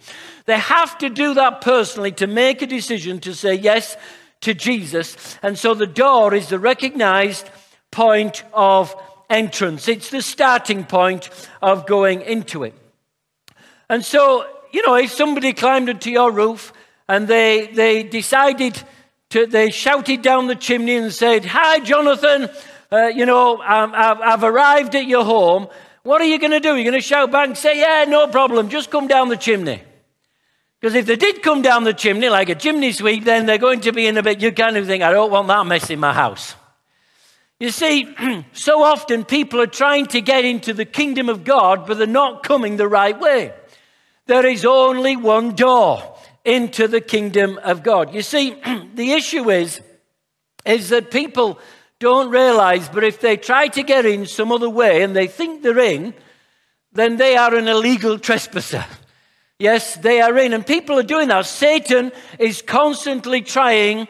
They 0.45 0.59
have 0.59 0.97
to 0.99 1.09
do 1.09 1.33
that 1.35 1.61
personally 1.61 2.11
to 2.13 2.27
make 2.27 2.61
a 2.61 2.67
decision 2.67 3.19
to 3.21 3.33
say 3.33 3.55
yes 3.55 3.95
to 4.41 4.53
Jesus. 4.53 5.37
And 5.41 5.57
so 5.57 5.73
the 5.73 5.87
door 5.87 6.33
is 6.33 6.49
the 6.49 6.59
recognized 6.59 7.49
point 7.91 8.43
of 8.53 8.93
entrance. 9.33 9.87
It's 9.87 10.09
the 10.09 10.21
starting 10.21 10.85
point 10.85 11.29
of 11.61 11.85
going 11.85 12.21
into 12.21 12.63
it. 12.63 12.75
And 13.89 14.05
so, 14.05 14.45
you 14.71 14.85
know, 14.85 14.95
if 14.95 15.11
somebody 15.11 15.53
climbed 15.53 15.89
into 15.89 16.11
your 16.11 16.31
roof 16.31 16.71
and 17.07 17.27
they, 17.27 17.67
they 17.67 18.03
decided 18.03 18.81
to, 19.31 19.45
they 19.45 19.71
shouted 19.71 20.21
down 20.21 20.47
the 20.47 20.55
chimney 20.55 20.95
and 20.95 21.11
said, 21.11 21.45
Hi, 21.45 21.79
Jonathan, 21.79 22.49
uh, 22.91 23.07
you 23.07 23.25
know, 23.25 23.57
I've, 23.57 24.21
I've 24.21 24.43
arrived 24.43 24.95
at 24.95 25.07
your 25.07 25.25
home. 25.25 25.67
What 26.03 26.21
are 26.21 26.25
you 26.25 26.39
going 26.39 26.51
to 26.51 26.59
do? 26.59 26.75
You're 26.75 26.91
going 26.91 26.93
to 26.93 27.01
shout 27.01 27.31
back 27.31 27.47
and 27.47 27.57
say, 27.57 27.79
Yeah, 27.79 28.05
no 28.07 28.27
problem, 28.27 28.69
just 28.69 28.91
come 28.91 29.07
down 29.07 29.29
the 29.29 29.37
chimney. 29.37 29.81
Because 30.79 30.95
if 30.95 31.05
they 31.05 31.15
did 31.15 31.41
come 31.41 31.61
down 31.61 31.85
the 31.85 31.93
chimney 31.93 32.27
like 32.29 32.49
a 32.49 32.55
chimney 32.55 32.91
sweep, 32.91 33.23
then 33.23 33.45
they're 33.45 33.57
going 33.57 33.79
to 33.81 33.93
be 33.93 34.05
in 34.05 34.17
a 34.17 34.23
bit, 34.23 34.41
you 34.41 34.51
kind 34.51 34.75
of 34.75 34.85
think, 34.85 35.01
I 35.01 35.11
don't 35.11 35.31
want 35.31 35.47
that 35.47 35.65
mess 35.65 35.89
in 35.89 35.99
my 35.99 36.13
house. 36.13 36.55
You 37.63 37.71
see, 37.71 38.13
so 38.51 38.83
often 38.83 39.23
people 39.23 39.61
are 39.61 39.67
trying 39.67 40.07
to 40.07 40.19
get 40.19 40.43
into 40.43 40.73
the 40.73 40.83
kingdom 40.83 41.29
of 41.29 41.45
God, 41.45 41.87
but 41.87 41.97
they're 41.97 42.05
not 42.05 42.43
coming 42.43 42.75
the 42.75 42.89
right 42.89 43.17
way. 43.17 43.53
There 44.25 44.45
is 44.45 44.65
only 44.65 45.15
one 45.15 45.55
door 45.55 46.13
into 46.43 46.89
the 46.89 46.99
kingdom 46.99 47.57
of 47.63 47.81
God. 47.81 48.13
You 48.13 48.21
see, 48.21 48.57
the 48.95 49.13
issue 49.13 49.49
is, 49.49 49.79
is 50.65 50.89
that 50.89 51.09
people 51.09 51.57
don't 51.99 52.31
realize, 52.31 52.89
but 52.89 53.05
if 53.05 53.21
they 53.21 53.37
try 53.37 53.69
to 53.69 53.81
get 53.81 54.05
in 54.05 54.25
some 54.25 54.51
other 54.51 54.69
way 54.69 55.01
and 55.01 55.15
they 55.15 55.27
think 55.27 55.63
they're 55.63 55.79
in, 55.79 56.13
then 56.91 57.15
they 57.15 57.37
are 57.37 57.55
an 57.55 57.69
illegal 57.69 58.19
trespasser. 58.19 58.85
Yes, 59.59 59.95
they 59.95 60.19
are 60.19 60.37
in. 60.39 60.51
And 60.51 60.65
people 60.67 60.99
are 60.99 61.03
doing 61.03 61.29
that. 61.29 61.45
Satan 61.45 62.11
is 62.37 62.61
constantly 62.61 63.41
trying 63.41 64.09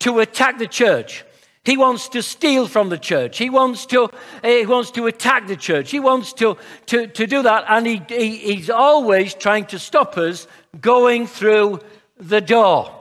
to 0.00 0.20
attack 0.20 0.58
the 0.58 0.68
church. 0.68 1.24
He 1.64 1.76
wants 1.76 2.08
to 2.08 2.22
steal 2.22 2.66
from 2.66 2.88
the 2.88 2.98
church. 2.98 3.38
He 3.38 3.48
wants 3.48 3.86
to, 3.86 4.10
he 4.42 4.66
wants 4.66 4.90
to 4.92 5.06
attack 5.06 5.46
the 5.46 5.56
church. 5.56 5.92
He 5.92 6.00
wants 6.00 6.32
to, 6.34 6.56
to, 6.86 7.06
to 7.06 7.26
do 7.26 7.42
that. 7.42 7.64
And 7.68 7.86
he, 7.86 8.02
he, 8.08 8.36
he's 8.36 8.70
always 8.70 9.32
trying 9.34 9.66
to 9.66 9.78
stop 9.78 10.18
us 10.18 10.48
going 10.80 11.28
through 11.28 11.80
the 12.16 12.40
door, 12.40 12.92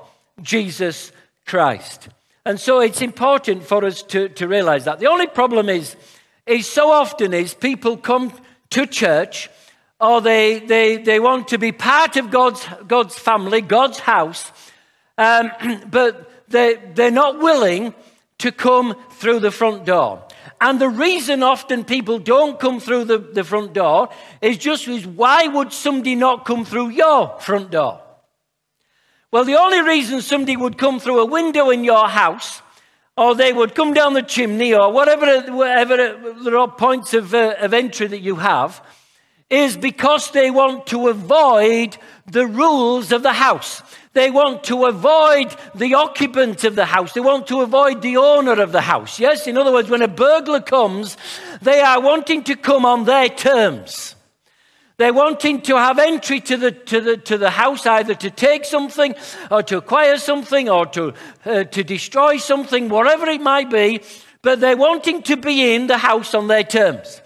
Jesus 0.43 1.11
Christ. 1.47 2.09
And 2.45 2.59
so 2.59 2.81
it's 2.81 3.01
important 3.01 3.63
for 3.63 3.83
us 3.83 4.03
to, 4.03 4.29
to 4.29 4.47
realize 4.47 4.85
that. 4.85 4.99
The 4.99 5.07
only 5.07 5.27
problem 5.27 5.67
is, 5.67 5.95
is 6.45 6.67
so 6.67 6.91
often 6.91 7.33
is 7.33 7.55
people 7.55 7.97
come 7.97 8.31
to 8.71 8.85
church 8.85 9.49
or 9.99 10.21
they, 10.21 10.59
they, 10.59 10.97
they 10.97 11.19
want 11.19 11.47
to 11.49 11.57
be 11.57 11.71
part 11.71 12.15
of 12.15 12.29
God's, 12.29 12.65
God's 12.87 13.17
family, 13.17 13.61
God's 13.61 13.99
house, 13.99 14.51
um, 15.17 15.51
but 15.89 16.49
they, 16.49 16.75
they're 16.93 17.11
not 17.11 17.39
willing 17.39 17.93
to 18.41 18.51
come 18.51 18.95
through 19.11 19.39
the 19.39 19.51
front 19.51 19.85
door. 19.85 20.23
And 20.59 20.79
the 20.79 20.89
reason 20.89 21.41
often 21.41 21.83
people 21.83 22.19
don't 22.19 22.59
come 22.59 22.79
through 22.79 23.05
the, 23.05 23.17
the 23.17 23.43
front 23.43 23.73
door 23.73 24.09
is 24.41 24.57
just 24.57 24.87
is 24.87 25.07
why 25.07 25.47
would 25.47 25.73
somebody 25.73 26.15
not 26.15 26.45
come 26.45 26.65
through 26.65 26.89
your 26.89 27.39
front 27.39 27.71
door? 27.71 28.01
Well, 29.31 29.45
the 29.45 29.59
only 29.59 29.81
reason 29.81 30.21
somebody 30.21 30.57
would 30.57 30.77
come 30.77 30.99
through 30.99 31.19
a 31.19 31.25
window 31.25 31.69
in 31.69 31.83
your 31.83 32.07
house, 32.07 32.61
or 33.15 33.33
they 33.33 33.53
would 33.53 33.73
come 33.73 33.93
down 33.93 34.13
the 34.13 34.21
chimney, 34.21 34.73
or 34.73 34.91
whatever, 34.91 35.51
whatever 35.53 35.97
there 36.43 36.57
are 36.57 36.69
points 36.69 37.13
of, 37.13 37.33
uh, 37.33 37.55
of 37.59 37.73
entry 37.73 38.07
that 38.07 38.19
you 38.19 38.35
have, 38.35 38.85
is 39.49 39.77
because 39.77 40.31
they 40.31 40.51
want 40.51 40.87
to 40.87 41.07
avoid 41.07 41.97
the 42.25 42.45
rules 42.45 43.11
of 43.11 43.23
the 43.23 43.33
house. 43.33 43.81
They 44.13 44.29
want 44.29 44.65
to 44.65 44.85
avoid 44.85 45.55
the 45.73 45.93
occupant 45.93 46.65
of 46.65 46.75
the 46.75 46.85
house. 46.85 47.13
They 47.13 47.21
want 47.21 47.47
to 47.47 47.61
avoid 47.61 48.01
the 48.01 48.17
owner 48.17 48.61
of 48.61 48.73
the 48.73 48.81
house. 48.81 49.19
Yes, 49.19 49.47
in 49.47 49.57
other 49.57 49.71
words, 49.71 49.89
when 49.89 50.01
a 50.01 50.07
burglar 50.07 50.59
comes, 50.59 51.15
they 51.61 51.79
are 51.79 52.01
wanting 52.01 52.43
to 52.43 52.57
come 52.57 52.85
on 52.85 53.05
their 53.05 53.29
terms. 53.29 54.15
They're 54.97 55.13
wanting 55.13 55.61
to 55.61 55.77
have 55.77 55.97
entry 55.97 56.41
to 56.41 56.57
the, 56.57 56.71
to 56.71 57.01
the, 57.01 57.17
to 57.17 57.37
the 57.37 57.49
house 57.49 57.87
either 57.87 58.13
to 58.15 58.29
take 58.29 58.65
something 58.65 59.15
or 59.49 59.63
to 59.63 59.77
acquire 59.77 60.17
something 60.17 60.69
or 60.69 60.85
to, 60.87 61.13
uh, 61.45 61.63
to 61.63 61.83
destroy 61.83 62.37
something, 62.37 62.89
whatever 62.89 63.27
it 63.27 63.41
might 63.41 63.71
be, 63.71 64.01
but 64.41 64.59
they're 64.59 64.77
wanting 64.77 65.23
to 65.23 65.37
be 65.37 65.73
in 65.73 65.87
the 65.87 65.97
house 65.97 66.35
on 66.35 66.47
their 66.47 66.63
terms. 66.63 67.21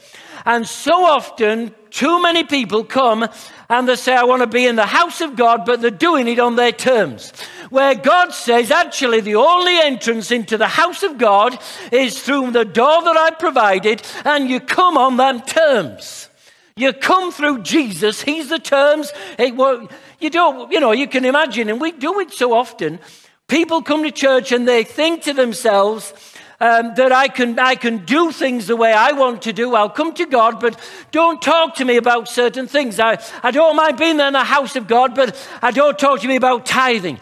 And 0.45 0.67
so 0.67 1.03
often, 1.05 1.73
too 1.89 2.21
many 2.21 2.43
people 2.43 2.83
come 2.83 3.27
and 3.69 3.87
they 3.87 3.95
say, 3.95 4.15
I 4.15 4.23
want 4.23 4.41
to 4.41 4.47
be 4.47 4.65
in 4.65 4.75
the 4.75 4.85
house 4.85 5.21
of 5.21 5.35
God, 5.35 5.65
but 5.65 5.81
they're 5.81 5.91
doing 5.91 6.27
it 6.27 6.39
on 6.39 6.55
their 6.55 6.71
terms. 6.71 7.31
Where 7.69 7.95
God 7.95 8.33
says, 8.33 8.71
actually, 8.71 9.21
the 9.21 9.35
only 9.35 9.77
entrance 9.79 10.31
into 10.31 10.57
the 10.57 10.67
house 10.67 11.03
of 11.03 11.17
God 11.17 11.57
is 11.91 12.21
through 12.21 12.51
the 12.51 12.65
door 12.65 13.01
that 13.03 13.17
I 13.17 13.31
provided, 13.31 14.03
and 14.23 14.49
you 14.49 14.59
come 14.59 14.97
on 14.97 15.17
them 15.17 15.41
terms. 15.41 16.29
You 16.75 16.93
come 16.93 17.31
through 17.31 17.63
Jesus, 17.63 18.21
He's 18.21 18.49
the 18.49 18.59
terms. 18.59 19.11
You 19.39 20.29
don't, 20.29 20.71
you 20.71 20.79
know, 20.79 20.91
you 20.91 21.07
can 21.07 21.25
imagine, 21.25 21.69
and 21.69 21.81
we 21.81 21.91
do 21.91 22.19
it 22.19 22.31
so 22.31 22.53
often. 22.53 22.99
People 23.47 23.81
come 23.81 24.03
to 24.03 24.11
church 24.11 24.51
and 24.51 24.67
they 24.67 24.83
think 24.83 25.23
to 25.23 25.33
themselves, 25.33 26.13
um, 26.59 26.93
that 26.95 27.11
I 27.11 27.27
can, 27.27 27.59
I 27.59 27.75
can 27.75 28.05
do 28.05 28.31
things 28.31 28.67
the 28.67 28.75
way 28.75 28.93
I 28.93 29.11
want 29.11 29.41
to 29.43 29.53
do. 29.53 29.75
I'll 29.75 29.89
come 29.89 30.13
to 30.13 30.25
God, 30.25 30.59
but 30.59 30.79
don't 31.11 31.41
talk 31.41 31.75
to 31.75 31.85
me 31.85 31.97
about 31.97 32.27
certain 32.27 32.67
things. 32.67 32.99
I, 32.99 33.17
I 33.43 33.51
don't 33.51 33.75
mind 33.75 33.97
being 33.97 34.19
in 34.19 34.33
the 34.33 34.43
house 34.43 34.75
of 34.75 34.87
God, 34.87 35.15
but 35.15 35.35
I 35.61 35.71
don't 35.71 35.97
talk 35.97 36.21
to 36.21 36.27
me 36.27 36.35
about 36.35 36.65
tithing 36.65 37.19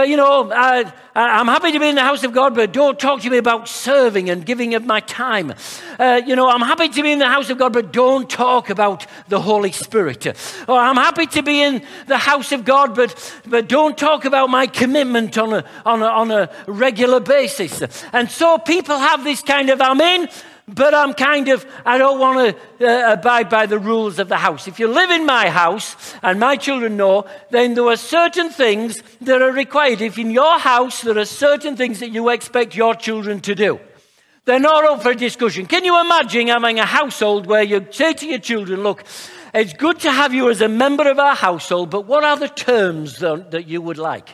you 0.00 0.16
know, 0.16 0.50
I, 0.50 0.90
am 1.14 1.46
happy 1.46 1.72
to 1.72 1.78
be 1.78 1.88
in 1.88 1.94
the 1.94 2.02
house 2.02 2.24
of 2.24 2.32
God, 2.32 2.54
but 2.54 2.72
don't 2.72 2.98
talk 2.98 3.20
to 3.20 3.30
me 3.30 3.36
about 3.36 3.68
serving 3.68 4.30
and 4.30 4.44
giving 4.44 4.74
of 4.74 4.86
my 4.86 5.00
time. 5.00 5.52
Uh, 5.98 6.22
you 6.26 6.34
know, 6.34 6.48
I'm 6.48 6.62
happy 6.62 6.88
to 6.88 7.02
be 7.02 7.12
in 7.12 7.18
the 7.18 7.28
house 7.28 7.50
of 7.50 7.58
God, 7.58 7.74
but 7.74 7.92
don't 7.92 8.28
talk 8.28 8.70
about 8.70 9.06
the 9.28 9.40
Holy 9.40 9.70
Spirit. 9.72 10.26
Or 10.66 10.78
I'm 10.78 10.96
happy 10.96 11.26
to 11.26 11.42
be 11.42 11.62
in 11.62 11.82
the 12.06 12.18
house 12.18 12.52
of 12.52 12.64
God, 12.64 12.94
but, 12.94 13.40
but 13.46 13.68
don't 13.68 13.98
talk 13.98 14.24
about 14.24 14.48
my 14.48 14.66
commitment 14.66 15.36
on 15.36 15.52
a, 15.52 15.64
on, 15.84 16.02
a, 16.02 16.06
on 16.06 16.30
a 16.30 16.50
regular 16.66 17.20
basis. 17.20 17.82
And 18.12 18.30
so 18.30 18.58
people 18.58 18.96
have 18.98 19.24
this 19.24 19.42
kind 19.42 19.68
of, 19.68 19.80
I'm 19.80 20.00
in, 20.00 20.28
but 20.68 20.94
I'm 20.94 21.12
kind 21.14 21.48
of, 21.48 21.66
I 21.84 21.98
don't 21.98 22.20
want 22.20 22.56
to 22.78 22.86
uh, 22.86 23.12
abide 23.14 23.48
by 23.48 23.66
the 23.66 23.78
rules 23.78 24.18
of 24.18 24.28
the 24.28 24.36
house. 24.36 24.68
If 24.68 24.78
you 24.78 24.86
live 24.86 25.10
in 25.10 25.26
my 25.26 25.50
house, 25.50 25.96
and 26.22 26.38
my 26.38 26.56
children 26.56 26.96
know, 26.96 27.26
then 27.50 27.74
there 27.74 27.86
are 27.86 27.96
certain 27.96 28.50
things 28.50 29.02
that 29.22 29.42
are 29.42 29.52
required. 29.52 30.00
If 30.00 30.18
in 30.18 30.30
your 30.30 30.58
house 30.58 31.02
there 31.02 31.18
are 31.18 31.24
certain 31.24 31.76
things 31.76 32.00
that 32.00 32.10
you 32.10 32.28
expect 32.28 32.76
your 32.76 32.94
children 32.94 33.40
to 33.40 33.54
do, 33.54 33.80
they're 34.44 34.60
not 34.60 34.84
up 34.84 35.02
for 35.02 35.14
discussion. 35.14 35.66
Can 35.66 35.84
you 35.84 36.00
imagine 36.00 36.48
having 36.48 36.78
a 36.78 36.86
household 36.86 37.46
where 37.46 37.62
you 37.62 37.86
say 37.90 38.12
to 38.12 38.26
your 38.26 38.38
children, 38.38 38.82
look, 38.82 39.04
it's 39.54 39.72
good 39.72 40.00
to 40.00 40.10
have 40.10 40.32
you 40.32 40.48
as 40.50 40.60
a 40.60 40.68
member 40.68 41.08
of 41.10 41.18
our 41.18 41.34
household, 41.34 41.90
but 41.90 42.06
what 42.06 42.24
are 42.24 42.36
the 42.36 42.48
terms 42.48 43.18
that 43.18 43.64
you 43.68 43.82
would 43.82 43.98
like? 43.98 44.30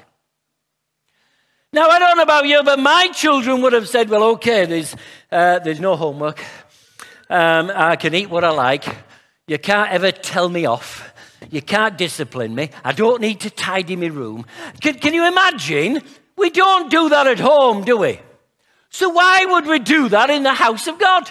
Now, 1.71 1.91
I 1.91 1.99
don't 1.99 2.17
know 2.17 2.23
about 2.23 2.47
you, 2.47 2.63
but 2.63 2.79
my 2.79 3.09
children 3.09 3.61
would 3.61 3.75
have 3.75 3.87
said, 3.87 4.09
well, 4.09 4.23
okay, 4.37 4.65
there's, 4.65 4.97
uh, 5.31 5.59
there's 5.59 5.81
no 5.81 5.97
homework. 5.97 6.43
Um, 7.29 7.71
I 7.75 7.97
can 7.97 8.15
eat 8.15 8.31
what 8.31 8.43
I 8.43 8.49
like. 8.51 8.87
You 9.47 9.59
can't 9.59 9.93
ever 9.93 10.11
tell 10.11 10.49
me 10.49 10.65
off. 10.65 11.13
You 11.51 11.61
can't 11.61 11.99
discipline 11.99 12.55
me. 12.55 12.71
I 12.83 12.93
don't 12.93 13.21
need 13.21 13.41
to 13.41 13.51
tidy 13.51 13.97
my 13.97 14.07
room. 14.07 14.47
Can, 14.81 14.95
can 14.95 15.13
you 15.13 15.29
imagine? 15.29 16.01
We 16.39 16.49
don't 16.49 16.91
do 16.91 17.11
that 17.11 17.27
at 17.27 17.39
home, 17.39 17.85
do 17.85 17.99
we? 17.99 18.19
So 18.89 19.11
why 19.11 19.45
would 19.45 19.67
we 19.67 19.79
do 19.79 20.09
that 20.09 20.31
in 20.31 20.45
the 20.45 20.55
house 20.55 20.87
of 20.87 20.99
God? 20.99 21.31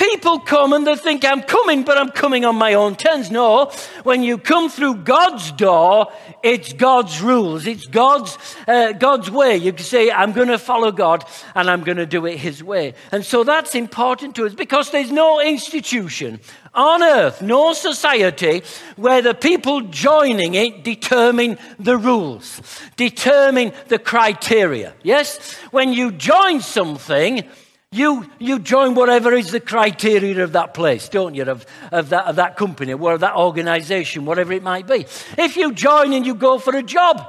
People 0.00 0.38
come 0.38 0.72
and 0.72 0.86
they 0.86 0.96
think 0.96 1.26
I'm 1.26 1.42
coming, 1.42 1.82
but 1.82 1.98
I'm 1.98 2.10
coming 2.10 2.46
on 2.46 2.56
my 2.56 2.72
own 2.72 2.96
terms. 2.96 3.30
No, 3.30 3.70
when 4.02 4.22
you 4.22 4.38
come 4.38 4.70
through 4.70 4.94
God's 4.94 5.52
door, 5.52 6.10
it's 6.42 6.72
God's 6.72 7.20
rules, 7.20 7.66
it's 7.66 7.84
God's, 7.84 8.38
uh, 8.66 8.92
God's 8.92 9.30
way. 9.30 9.58
You 9.58 9.74
can 9.74 9.84
say, 9.84 10.10
I'm 10.10 10.32
going 10.32 10.48
to 10.48 10.58
follow 10.58 10.90
God 10.90 11.26
and 11.54 11.68
I'm 11.68 11.84
going 11.84 11.98
to 11.98 12.06
do 12.06 12.24
it 12.24 12.38
His 12.38 12.64
way. 12.64 12.94
And 13.12 13.22
so 13.22 13.44
that's 13.44 13.74
important 13.74 14.36
to 14.36 14.46
us 14.46 14.54
because 14.54 14.90
there's 14.90 15.12
no 15.12 15.38
institution 15.38 16.40
on 16.72 17.02
earth, 17.02 17.42
no 17.42 17.74
society 17.74 18.62
where 18.96 19.20
the 19.20 19.34
people 19.34 19.82
joining 19.82 20.54
it 20.54 20.82
determine 20.82 21.58
the 21.78 21.98
rules, 21.98 22.62
determine 22.96 23.72
the 23.88 23.98
criteria. 23.98 24.94
Yes? 25.02 25.56
When 25.72 25.92
you 25.92 26.10
join 26.10 26.62
something, 26.62 27.44
you, 27.92 28.30
you 28.38 28.60
join 28.60 28.94
whatever 28.94 29.32
is 29.32 29.50
the 29.50 29.58
criteria 29.58 30.44
of 30.44 30.52
that 30.52 30.74
place, 30.74 31.08
don't 31.08 31.34
you? 31.34 31.42
Of, 31.42 31.66
of, 31.90 32.10
that, 32.10 32.26
of 32.26 32.36
that 32.36 32.56
company 32.56 32.92
or 32.92 33.14
of 33.14 33.20
that 33.20 33.34
organization, 33.34 34.24
whatever 34.24 34.52
it 34.52 34.62
might 34.62 34.86
be. 34.86 35.06
If 35.36 35.56
you 35.56 35.72
join 35.72 36.12
and 36.12 36.24
you 36.24 36.34
go 36.34 36.60
for 36.60 36.76
a 36.76 36.84
job, 36.84 37.20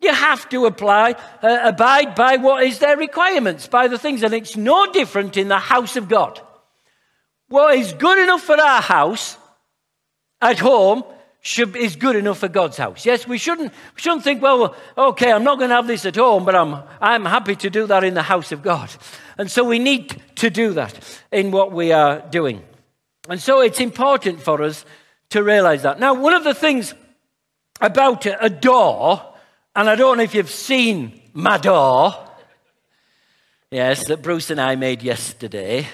you 0.00 0.14
have 0.14 0.48
to 0.48 0.64
apply, 0.64 1.16
uh, 1.42 1.58
abide 1.64 2.14
by 2.14 2.36
what 2.36 2.64
is 2.64 2.78
their 2.78 2.96
requirements, 2.96 3.66
by 3.66 3.88
the 3.88 3.98
things. 3.98 4.22
And 4.22 4.32
it's 4.32 4.56
no 4.56 4.90
different 4.90 5.36
in 5.36 5.48
the 5.48 5.58
house 5.58 5.96
of 5.96 6.08
God. 6.08 6.40
What 7.48 7.76
is 7.78 7.92
good 7.92 8.18
enough 8.18 8.42
for 8.42 8.58
our 8.58 8.80
house 8.80 9.36
at 10.40 10.58
home 10.58 11.04
should, 11.46 11.76
is 11.76 11.94
good 11.94 12.16
enough 12.16 12.38
for 12.38 12.48
God's 12.48 12.76
house. 12.76 13.06
Yes, 13.06 13.26
we 13.26 13.38
shouldn't, 13.38 13.72
we 13.94 14.02
shouldn't 14.02 14.24
think, 14.24 14.42
well, 14.42 14.74
okay, 14.98 15.30
I'm 15.30 15.44
not 15.44 15.58
going 15.58 15.70
to 15.70 15.76
have 15.76 15.86
this 15.86 16.04
at 16.04 16.16
home, 16.16 16.44
but 16.44 16.56
I'm, 16.56 16.82
I'm 17.00 17.24
happy 17.24 17.54
to 17.54 17.70
do 17.70 17.86
that 17.86 18.02
in 18.02 18.14
the 18.14 18.22
house 18.22 18.50
of 18.50 18.62
God. 18.62 18.90
And 19.38 19.48
so 19.48 19.62
we 19.62 19.78
need 19.78 20.20
to 20.36 20.50
do 20.50 20.72
that 20.72 21.22
in 21.30 21.52
what 21.52 21.70
we 21.70 21.92
are 21.92 22.20
doing. 22.30 22.64
And 23.28 23.40
so 23.40 23.60
it's 23.60 23.78
important 23.78 24.42
for 24.42 24.60
us 24.60 24.84
to 25.30 25.44
realize 25.44 25.82
that. 25.82 26.00
Now, 26.00 26.14
one 26.14 26.34
of 26.34 26.42
the 26.42 26.54
things 26.54 26.94
about 27.80 28.26
a 28.26 28.50
door, 28.50 29.22
and 29.76 29.88
I 29.88 29.94
don't 29.94 30.16
know 30.16 30.24
if 30.24 30.34
you've 30.34 30.50
seen 30.50 31.20
my 31.32 31.58
door, 31.58 32.12
yes, 33.70 34.04
that 34.08 34.20
Bruce 34.20 34.50
and 34.50 34.60
I 34.60 34.74
made 34.74 35.04
yesterday. 35.04 35.86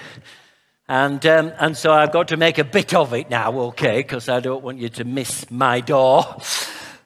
And, 0.87 1.25
um, 1.25 1.53
and 1.59 1.77
so 1.77 1.93
I've 1.93 2.11
got 2.11 2.27
to 2.29 2.37
make 2.37 2.57
a 2.57 2.63
bit 2.63 2.93
of 2.93 3.13
it 3.13 3.29
now, 3.29 3.57
okay, 3.59 3.97
because 3.97 4.27
I 4.27 4.41
don't 4.41 4.63
want 4.63 4.79
you 4.79 4.89
to 4.89 5.05
miss 5.05 5.49
my 5.49 5.79
door. 5.79 6.25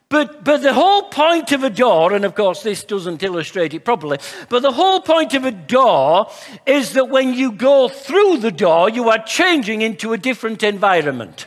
But, 0.08 0.42
but 0.42 0.62
the 0.62 0.72
whole 0.72 1.02
point 1.02 1.52
of 1.52 1.62
a 1.64 1.70
door, 1.70 2.14
and 2.14 2.24
of 2.24 2.34
course 2.34 2.62
this 2.62 2.82
doesn't 2.82 3.22
illustrate 3.22 3.74
it 3.74 3.84
properly, 3.84 4.18
but 4.48 4.62
the 4.62 4.72
whole 4.72 5.00
point 5.00 5.34
of 5.34 5.44
a 5.44 5.52
door 5.52 6.30
is 6.64 6.94
that 6.94 7.10
when 7.10 7.34
you 7.34 7.52
go 7.52 7.88
through 7.88 8.38
the 8.38 8.50
door, 8.50 8.88
you 8.88 9.10
are 9.10 9.22
changing 9.22 9.82
into 9.82 10.14
a 10.14 10.18
different 10.18 10.62
environment. 10.62 11.46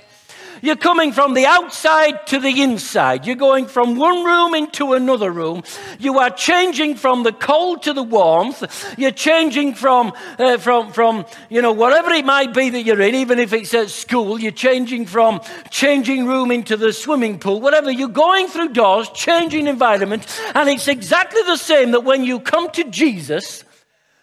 You're 0.61 0.75
coming 0.75 1.11
from 1.11 1.33
the 1.33 1.45
outside 1.45 2.27
to 2.27 2.39
the 2.39 2.61
inside. 2.61 3.25
You're 3.25 3.35
going 3.35 3.65
from 3.65 3.95
one 3.95 4.23
room 4.23 4.53
into 4.53 4.93
another 4.93 5.31
room. 5.31 5.63
You 5.99 6.19
are 6.19 6.29
changing 6.29 6.95
from 6.95 7.23
the 7.23 7.31
cold 7.31 7.83
to 7.83 7.93
the 7.93 8.03
warmth. 8.03 8.63
You're 8.97 9.11
changing 9.11 9.73
from, 9.73 10.13
uh, 10.37 10.57
from, 10.57 10.91
from, 10.91 11.25
you 11.49 11.61
know, 11.61 11.71
whatever 11.71 12.11
it 12.11 12.25
might 12.25 12.53
be 12.53 12.69
that 12.69 12.83
you're 12.83 13.01
in, 13.01 13.15
even 13.15 13.39
if 13.39 13.53
it's 13.53 13.73
at 13.73 13.89
school, 13.89 14.39
you're 14.39 14.51
changing 14.51 15.07
from 15.07 15.41
changing 15.69 16.27
room 16.27 16.51
into 16.51 16.77
the 16.77 16.93
swimming 16.93 17.39
pool, 17.39 17.59
whatever. 17.59 17.91
You're 17.91 18.09
going 18.09 18.47
through 18.47 18.69
doors, 18.69 19.09
changing 19.09 19.67
environment. 19.67 20.27
And 20.53 20.69
it's 20.69 20.87
exactly 20.87 21.41
the 21.43 21.57
same 21.57 21.91
that 21.91 22.03
when 22.03 22.23
you 22.23 22.39
come 22.39 22.69
to 22.71 22.83
Jesus, 22.83 23.63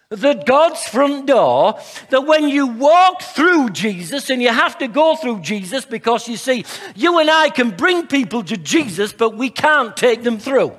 that 0.09 0.47
God's 0.47 0.83
front 0.87 1.27
door, 1.27 1.79
that 2.09 2.25
when 2.25 2.49
you 2.49 2.65
walk 2.65 3.21
through 3.21 3.69
Jesus, 3.69 4.31
and 4.31 4.41
you 4.41 4.49
have 4.49 4.75
to 4.79 4.87
go 4.87 5.15
through 5.15 5.41
Jesus 5.41 5.85
because 5.85 6.27
you 6.27 6.35
see, 6.35 6.65
you 6.95 7.19
and 7.19 7.29
I 7.29 7.49
can 7.51 7.69
bring 7.69 8.07
people 8.07 8.43
to 8.45 8.57
Jesus, 8.57 9.13
but 9.13 9.35
we 9.35 9.51
can't 9.51 9.95
take 9.95 10.23
them 10.23 10.39
through. 10.39 10.75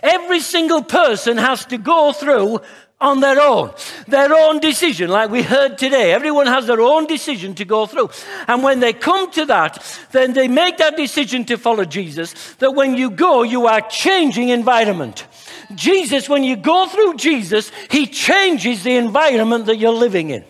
Every 0.00 0.38
single 0.38 0.82
person 0.82 1.38
has 1.38 1.64
to 1.66 1.78
go 1.78 2.12
through 2.12 2.60
on 3.00 3.20
their 3.20 3.40
own, 3.40 3.72
their 4.06 4.32
own 4.32 4.60
decision, 4.60 5.10
like 5.10 5.30
we 5.30 5.42
heard 5.42 5.76
today. 5.76 6.12
Everyone 6.12 6.46
has 6.46 6.66
their 6.66 6.80
own 6.80 7.06
decision 7.06 7.54
to 7.56 7.64
go 7.64 7.86
through. 7.86 8.10
And 8.46 8.62
when 8.62 8.78
they 8.78 8.92
come 8.92 9.30
to 9.32 9.44
that, 9.46 9.84
then 10.12 10.34
they 10.34 10.46
make 10.46 10.78
that 10.78 10.96
decision 10.96 11.44
to 11.46 11.56
follow 11.56 11.84
Jesus, 11.84 12.54
that 12.54 12.76
when 12.76 12.96
you 12.96 13.10
go, 13.10 13.42
you 13.42 13.66
are 13.66 13.80
changing 13.80 14.50
environment. 14.50 15.26
Jesus, 15.74 16.28
when 16.28 16.44
you 16.44 16.56
go 16.56 16.86
through 16.86 17.14
Jesus, 17.14 17.70
He 17.90 18.06
changes 18.06 18.82
the 18.82 18.96
environment 18.96 19.66
that 19.66 19.76
you're 19.76 19.92
living 19.92 20.30
in. 20.30 20.44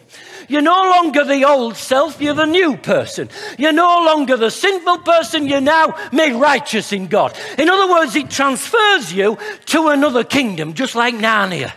You're 0.48 0.62
no 0.62 0.80
longer 0.80 1.24
the 1.24 1.44
old 1.44 1.76
self, 1.76 2.22
you're 2.22 2.34
the 2.34 2.46
new 2.46 2.76
person. 2.76 3.28
You're 3.58 3.72
no 3.72 4.02
longer 4.04 4.36
the 4.36 4.50
sinful 4.50 4.98
person, 4.98 5.46
you're 5.46 5.60
now 5.60 5.94
made 6.10 6.32
righteous 6.32 6.92
in 6.92 7.06
God. 7.06 7.36
In 7.58 7.68
other 7.68 7.92
words, 7.92 8.16
it 8.16 8.30
transfers 8.30 9.12
you 9.12 9.36
to 9.66 9.88
another 9.88 10.24
kingdom, 10.24 10.72
just 10.72 10.94
like 10.94 11.14
Narnia. 11.14 11.72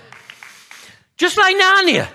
Just 1.17 1.37
like 1.37 1.55
Narnia. 1.55 2.07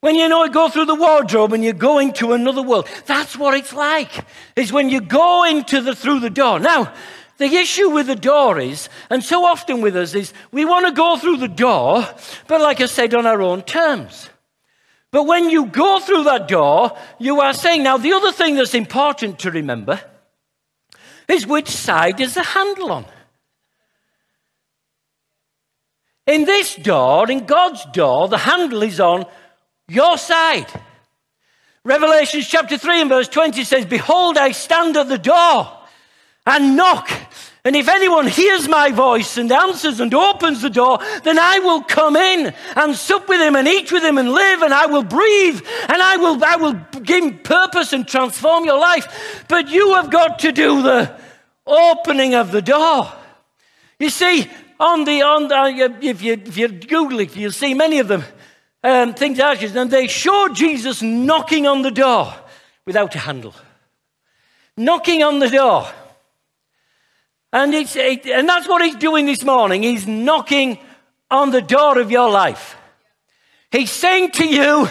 When 0.00 0.14
you 0.14 0.28
know 0.28 0.46
go 0.48 0.68
through 0.68 0.84
the 0.84 0.94
wardrobe 0.94 1.54
and 1.54 1.64
you 1.64 1.72
go 1.72 1.98
into 1.98 2.32
another 2.32 2.62
world, 2.62 2.86
that's 3.06 3.36
what 3.36 3.54
it's 3.54 3.72
like. 3.72 4.24
Is 4.54 4.72
when 4.72 4.90
you 4.90 5.00
go 5.00 5.44
into 5.44 5.80
the 5.80 5.96
through 5.96 6.20
the 6.20 6.30
door. 6.30 6.60
Now, 6.60 6.92
the 7.38 7.46
issue 7.46 7.90
with 7.90 8.06
the 8.06 8.16
door 8.16 8.58
is, 8.58 8.88
and 9.10 9.22
so 9.22 9.44
often 9.44 9.80
with 9.80 9.96
us, 9.96 10.14
is 10.14 10.32
we 10.52 10.64
want 10.64 10.86
to 10.86 10.92
go 10.92 11.16
through 11.16 11.36
the 11.36 11.48
door, 11.48 12.06
but 12.46 12.60
like 12.60 12.80
I 12.80 12.86
said, 12.86 13.14
on 13.14 13.26
our 13.26 13.42
own 13.42 13.62
terms. 13.62 14.30
But 15.10 15.24
when 15.24 15.50
you 15.50 15.66
go 15.66 16.00
through 16.00 16.24
that 16.24 16.48
door, 16.48 16.96
you 17.18 17.40
are 17.40 17.54
saying, 17.54 17.82
now 17.82 17.96
the 17.96 18.12
other 18.12 18.32
thing 18.32 18.56
that's 18.56 18.74
important 18.74 19.38
to 19.40 19.50
remember 19.50 20.00
is 21.28 21.46
which 21.46 21.68
side 21.68 22.20
is 22.20 22.34
the 22.34 22.42
handle 22.42 22.92
on. 22.92 23.06
In 26.26 26.44
this 26.44 26.74
door, 26.74 27.30
in 27.30 27.46
God's 27.46 27.84
door, 27.92 28.28
the 28.28 28.38
handle 28.38 28.82
is 28.82 28.98
on 28.98 29.26
your 29.88 30.18
side. 30.18 30.66
Revelation 31.84 32.40
chapter 32.42 32.76
3 32.76 33.02
and 33.02 33.10
verse 33.10 33.28
20 33.28 33.62
says, 33.62 33.86
Behold, 33.86 34.36
I 34.36 34.50
stand 34.50 34.96
at 34.96 35.08
the 35.08 35.18
door 35.18 35.70
and 36.44 36.76
knock. 36.76 37.08
And 37.66 37.74
if 37.74 37.88
anyone 37.88 38.28
hears 38.28 38.68
my 38.68 38.92
voice 38.92 39.36
and 39.38 39.50
answers 39.50 39.98
and 39.98 40.14
opens 40.14 40.62
the 40.62 40.70
door, 40.70 41.00
then 41.24 41.36
I 41.36 41.58
will 41.58 41.82
come 41.82 42.14
in 42.14 42.54
and 42.76 42.94
sup 42.94 43.28
with 43.28 43.40
him 43.40 43.56
and 43.56 43.66
eat 43.66 43.90
with 43.90 44.04
him 44.04 44.18
and 44.18 44.30
live 44.30 44.62
and 44.62 44.72
I 44.72 44.86
will 44.86 45.02
breathe 45.02 45.60
and 45.88 46.00
I 46.00 46.16
will, 46.16 46.44
I 46.44 46.54
will 46.54 46.74
give 47.02 47.42
purpose 47.42 47.92
and 47.92 48.06
transform 48.06 48.66
your 48.66 48.78
life. 48.78 49.44
But 49.48 49.68
you 49.68 49.94
have 49.94 50.12
got 50.12 50.38
to 50.40 50.52
do 50.52 50.80
the 50.80 51.18
opening 51.66 52.36
of 52.36 52.52
the 52.52 52.62
door. 52.62 53.12
You 53.98 54.10
see, 54.10 54.48
on 54.78 55.02
the, 55.02 55.22
on 55.22 55.48
the, 55.48 55.98
if 56.02 56.22
you, 56.22 56.34
if 56.34 56.56
you 56.56 56.68
Google 56.68 57.18
it, 57.18 57.34
you'll 57.34 57.50
see 57.50 57.74
many 57.74 57.98
of 57.98 58.06
them, 58.06 58.22
um, 58.84 59.12
things 59.12 59.40
ashes, 59.40 59.74
and 59.74 59.90
they 59.90 60.06
show 60.06 60.50
Jesus 60.54 61.02
knocking 61.02 61.66
on 61.66 61.82
the 61.82 61.90
door 61.90 62.32
without 62.84 63.16
a 63.16 63.18
handle. 63.18 63.54
Knocking 64.76 65.24
on 65.24 65.40
the 65.40 65.50
door. 65.50 65.88
And, 67.52 67.74
it's, 67.74 67.96
it, 67.96 68.26
and 68.26 68.48
that's 68.48 68.68
what 68.68 68.82
he's 68.82 68.96
doing 68.96 69.26
this 69.26 69.44
morning. 69.44 69.82
He's 69.82 70.06
knocking 70.06 70.78
on 71.30 71.50
the 71.50 71.62
door 71.62 71.98
of 71.98 72.10
your 72.10 72.30
life. 72.30 72.76
He's 73.70 73.90
saying 73.90 74.32
to 74.32 74.46
you, 74.46 74.88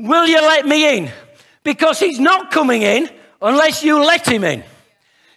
Will 0.00 0.26
you 0.26 0.40
let 0.40 0.64
me 0.64 0.98
in? 0.98 1.10
Because 1.64 1.98
he's 1.98 2.20
not 2.20 2.52
coming 2.52 2.82
in 2.82 3.10
unless 3.42 3.82
you 3.82 3.98
let 3.98 4.28
him 4.28 4.44
in. 4.44 4.62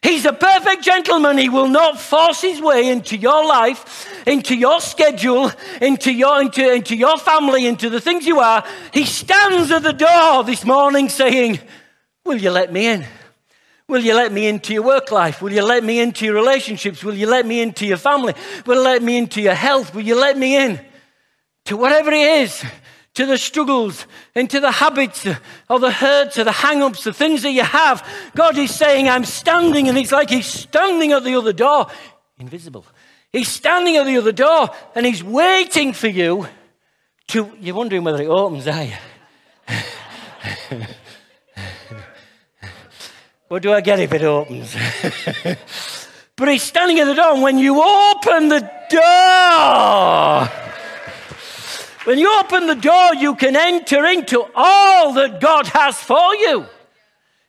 He's 0.03 0.25
a 0.25 0.33
perfect 0.33 0.83
gentleman. 0.83 1.37
He 1.37 1.49
will 1.49 1.67
not 1.67 1.99
force 1.99 2.41
his 2.41 2.59
way 2.61 2.89
into 2.89 3.17
your 3.17 3.45
life, 3.45 4.07
into 4.27 4.55
your 4.55 4.79
schedule, 4.79 5.51
into 5.79 6.11
your, 6.11 6.41
into, 6.41 6.73
into 6.73 6.95
your 6.95 7.17
family, 7.19 7.67
into 7.67 7.89
the 7.89 8.01
things 8.01 8.25
you 8.25 8.39
are. 8.39 8.63
He 8.93 9.05
stands 9.05 9.71
at 9.71 9.83
the 9.83 9.93
door 9.93 10.43
this 10.43 10.65
morning 10.65 11.09
saying, 11.09 11.59
Will 12.25 12.37
you 12.37 12.51
let 12.51 12.71
me 12.71 12.87
in? 12.87 13.05
Will 13.91 13.99
you 13.99 14.15
let 14.15 14.31
me 14.31 14.47
into 14.47 14.73
your 14.73 14.83
work 14.83 15.11
life? 15.11 15.41
Will 15.41 15.51
you 15.51 15.65
let 15.65 15.83
me 15.83 15.99
into 15.99 16.23
your 16.23 16.33
relationships? 16.33 17.03
Will 17.03 17.13
you 17.13 17.27
let 17.27 17.45
me 17.45 17.61
into 17.61 17.85
your 17.85 17.97
family? 17.97 18.33
Will 18.65 18.75
you 18.75 18.83
let 18.83 19.03
me 19.03 19.17
into 19.17 19.41
your 19.41 19.53
health? 19.53 19.93
Will 19.93 20.03
you 20.03 20.15
let 20.15 20.37
me 20.37 20.55
in 20.55 20.79
to 21.65 21.75
whatever 21.75 22.09
it 22.09 22.43
is? 22.43 22.63
To 23.15 23.25
the 23.25 23.37
struggles, 23.37 24.07
into 24.33 24.61
the 24.61 24.71
habits 24.71 25.27
or 25.69 25.81
the 25.81 25.91
hurts 25.91 26.37
or 26.37 26.45
the 26.45 26.53
hang 26.53 26.81
ups, 26.81 27.03
the 27.03 27.11
things 27.11 27.41
that 27.41 27.51
you 27.51 27.63
have. 27.63 28.07
God 28.33 28.57
is 28.57 28.73
saying, 28.73 29.09
I'm 29.09 29.25
standing, 29.25 29.89
and 29.89 29.97
it's 29.97 30.13
like 30.13 30.29
He's 30.29 30.45
standing 30.45 31.11
at 31.11 31.25
the 31.25 31.35
other 31.35 31.51
door, 31.51 31.87
invisible. 32.39 32.85
He's 33.33 33.49
standing 33.49 33.97
at 33.97 34.05
the 34.05 34.15
other 34.15 34.31
door 34.31 34.69
and 34.95 35.05
He's 35.05 35.21
waiting 35.21 35.91
for 35.91 36.07
you 36.07 36.47
to. 37.27 37.51
You're 37.59 37.75
wondering 37.75 38.05
whether 38.05 38.23
it 38.23 38.29
opens, 38.29 38.69
are 38.69 38.85
you? 38.85 38.95
What 43.51 43.63
do 43.63 43.73
I 43.73 43.81
get 43.81 43.99
if 43.99 44.13
it 44.13 44.21
opens? 44.21 44.73
but 46.37 46.47
he's 46.47 46.63
standing 46.63 46.99
at 46.99 47.03
the 47.03 47.15
door, 47.15 47.33
and 47.33 47.41
when 47.41 47.57
you 47.57 47.83
open 47.83 48.47
the 48.47 48.61
door, 48.89 50.47
when 52.05 52.17
you 52.17 52.33
open 52.39 52.67
the 52.67 52.75
door, 52.75 53.13
you 53.15 53.35
can 53.35 53.57
enter 53.57 54.05
into 54.05 54.45
all 54.55 55.11
that 55.15 55.41
God 55.41 55.67
has 55.67 55.97
for 55.97 56.33
you. 56.33 56.65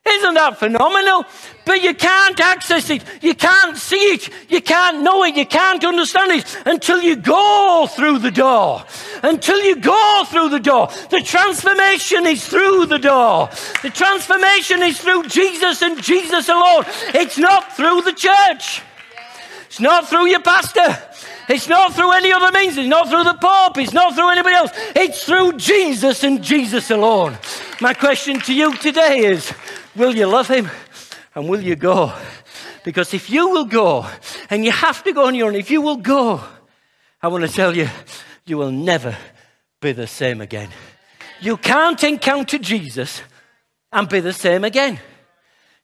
Isn't 0.04 0.34
that 0.34 0.58
phenomenal? 0.58 1.24
But 1.64 1.82
you 1.82 1.94
can't 1.94 2.38
access 2.40 2.90
it. 2.90 3.04
You 3.22 3.34
can't 3.34 3.76
see 3.76 4.14
it. 4.14 4.28
You 4.48 4.60
can't 4.60 5.02
know 5.02 5.22
it. 5.22 5.36
You 5.36 5.46
can't 5.46 5.84
understand 5.84 6.32
it 6.32 6.56
until 6.66 7.00
you 7.00 7.14
go 7.14 7.86
through 7.88 8.18
the 8.18 8.32
door. 8.32 8.84
Until 9.22 9.62
you 9.62 9.76
go 9.76 10.24
through 10.26 10.48
the 10.48 10.58
door. 10.58 10.88
The 11.10 11.20
transformation 11.20 12.26
is 12.26 12.46
through 12.46 12.86
the 12.86 12.98
door. 12.98 13.48
The 13.82 13.90
transformation 13.90 14.82
is 14.82 15.00
through 15.00 15.28
Jesus 15.28 15.82
and 15.82 16.02
Jesus 16.02 16.48
alone. 16.48 16.84
It's 17.14 17.38
not 17.38 17.76
through 17.76 18.02
the 18.02 18.12
church. 18.12 18.82
It's 19.66 19.80
not 19.80 20.08
through 20.08 20.26
your 20.26 20.40
pastor. 20.40 20.98
It's 21.48 21.68
not 21.68 21.94
through 21.94 22.12
any 22.12 22.32
other 22.32 22.50
means. 22.52 22.76
It's 22.76 22.88
not 22.88 23.08
through 23.08 23.24
the 23.24 23.34
Pope. 23.34 23.78
It's 23.78 23.92
not 23.92 24.14
through 24.14 24.30
anybody 24.30 24.56
else. 24.56 24.70
It's 24.96 25.24
through 25.24 25.54
Jesus 25.54 26.24
and 26.24 26.42
Jesus 26.42 26.90
alone. 26.90 27.38
My 27.80 27.94
question 27.94 28.40
to 28.40 28.54
you 28.54 28.76
today 28.76 29.18
is 29.18 29.52
Will 29.94 30.14
you 30.14 30.26
love 30.26 30.48
him? 30.48 30.70
And 31.34 31.48
will 31.48 31.60
you 31.60 31.76
go? 31.76 32.12
Because 32.84 33.14
if 33.14 33.30
you 33.30 33.48
will 33.50 33.64
go, 33.64 34.06
and 34.50 34.64
you 34.64 34.72
have 34.72 35.02
to 35.04 35.12
go 35.12 35.26
on 35.26 35.34
your 35.34 35.48
own, 35.48 35.54
if 35.54 35.70
you 35.70 35.80
will 35.80 35.96
go, 35.96 36.40
I 37.22 37.28
want 37.28 37.44
to 37.44 37.52
tell 37.52 37.76
you, 37.76 37.88
you 38.44 38.58
will 38.58 38.72
never 38.72 39.16
be 39.80 39.92
the 39.92 40.06
same 40.06 40.40
again. 40.40 40.68
You 41.40 41.56
can't 41.56 42.02
encounter 42.04 42.58
Jesus 42.58 43.22
and 43.92 44.08
be 44.08 44.20
the 44.20 44.32
same 44.32 44.64
again. 44.64 44.98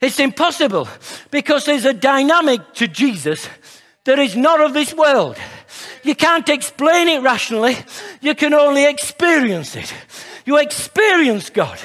It's 0.01 0.21
impossible 0.21 0.89
because 1.31 1.65
there's 1.65 1.85
a 1.85 1.93
dynamic 1.93 2.75
to 2.75 2.89
Jesus 2.89 3.49
that 4.05 4.19
is 4.19 4.37
not 4.37 4.61
of 4.61 4.73
this 4.73 4.95
world. 4.95 5.37
You 6.03 6.15
can't 6.15 6.49
explain 6.49 7.09
it 7.09 7.23
rationally, 7.23 7.77
you 8.21 8.35
can 8.35 8.55
only 8.55 8.87
experience 8.87 9.77
it. 9.77 9.93
You 10.49 10.57
experience 10.57 11.51
God. 11.51 11.79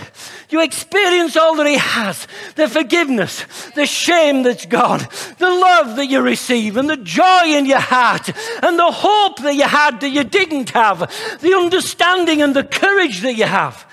You 0.47 0.63
experience 0.63 1.35
all 1.35 1.57
that 1.57 1.67
He 1.67 1.75
has 1.75 2.29
the 2.55 2.69
forgiveness, 2.69 3.43
the 3.75 3.85
shame 3.85 4.43
that's 4.43 4.65
gone, 4.65 5.01
the 5.37 5.49
love 5.49 5.97
that 5.97 6.05
you 6.05 6.21
receive, 6.21 6.77
and 6.77 6.89
the 6.89 6.95
joy 6.95 7.41
in 7.43 7.65
your 7.65 7.81
heart, 7.81 8.29
and 8.63 8.79
the 8.79 8.89
hope 8.89 9.39
that 9.39 9.55
you 9.55 9.65
had 9.65 9.99
that 9.99 10.11
you 10.11 10.23
didn't 10.23 10.69
have, 10.69 10.99
the 11.41 11.53
understanding 11.53 12.41
and 12.41 12.55
the 12.55 12.63
courage 12.63 13.19
that 13.19 13.33
you 13.33 13.43
have. 13.43 13.85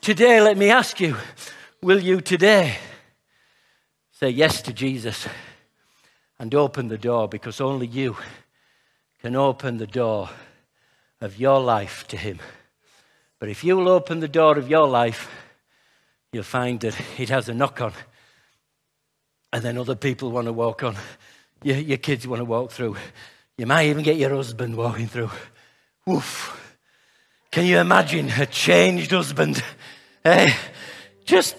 Today, 0.00 0.40
let 0.40 0.56
me 0.56 0.70
ask 0.70 1.00
you 1.00 1.18
will 1.82 2.00
you 2.00 2.22
today 2.22 2.78
say 4.10 4.30
yes 4.30 4.62
to 4.62 4.72
Jesus 4.72 5.28
and 6.38 6.54
open 6.54 6.88
the 6.88 6.96
door 6.96 7.28
because 7.28 7.60
only 7.60 7.86
you 7.86 8.16
can 9.20 9.36
open 9.36 9.76
the 9.76 9.86
door 9.86 10.30
of 11.20 11.38
your 11.38 11.60
life 11.60 12.06
to 12.08 12.16
Him. 12.16 12.38
But 13.44 13.50
if 13.50 13.62
you'll 13.62 13.90
open 13.90 14.20
the 14.20 14.26
door 14.26 14.56
of 14.56 14.70
your 14.70 14.88
life, 14.88 15.30
you'll 16.32 16.44
find 16.44 16.80
that 16.80 16.98
it 17.18 17.28
has 17.28 17.46
a 17.50 17.52
knock 17.52 17.78
on. 17.82 17.92
And 19.52 19.62
then 19.62 19.76
other 19.76 19.96
people 19.96 20.30
want 20.30 20.46
to 20.46 20.52
walk 20.54 20.82
on. 20.82 20.96
Your, 21.62 21.76
your 21.76 21.98
kids 21.98 22.26
want 22.26 22.40
to 22.40 22.46
walk 22.46 22.70
through. 22.70 22.96
You 23.58 23.66
might 23.66 23.88
even 23.88 24.02
get 24.02 24.16
your 24.16 24.34
husband 24.34 24.78
walking 24.78 25.08
through. 25.08 25.28
Woof. 26.06 26.58
Can 27.50 27.66
you 27.66 27.76
imagine 27.76 28.30
a 28.30 28.46
changed 28.46 29.10
husband? 29.10 29.62
Eh? 30.24 30.50
just 31.26 31.56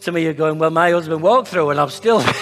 some 0.00 0.16
of 0.16 0.22
you 0.22 0.28
are 0.28 0.34
going, 0.34 0.58
Well, 0.58 0.68
my 0.68 0.90
husband 0.90 1.22
walked 1.22 1.48
through 1.48 1.70
and 1.70 1.80
I'm 1.80 1.88
still. 1.88 2.22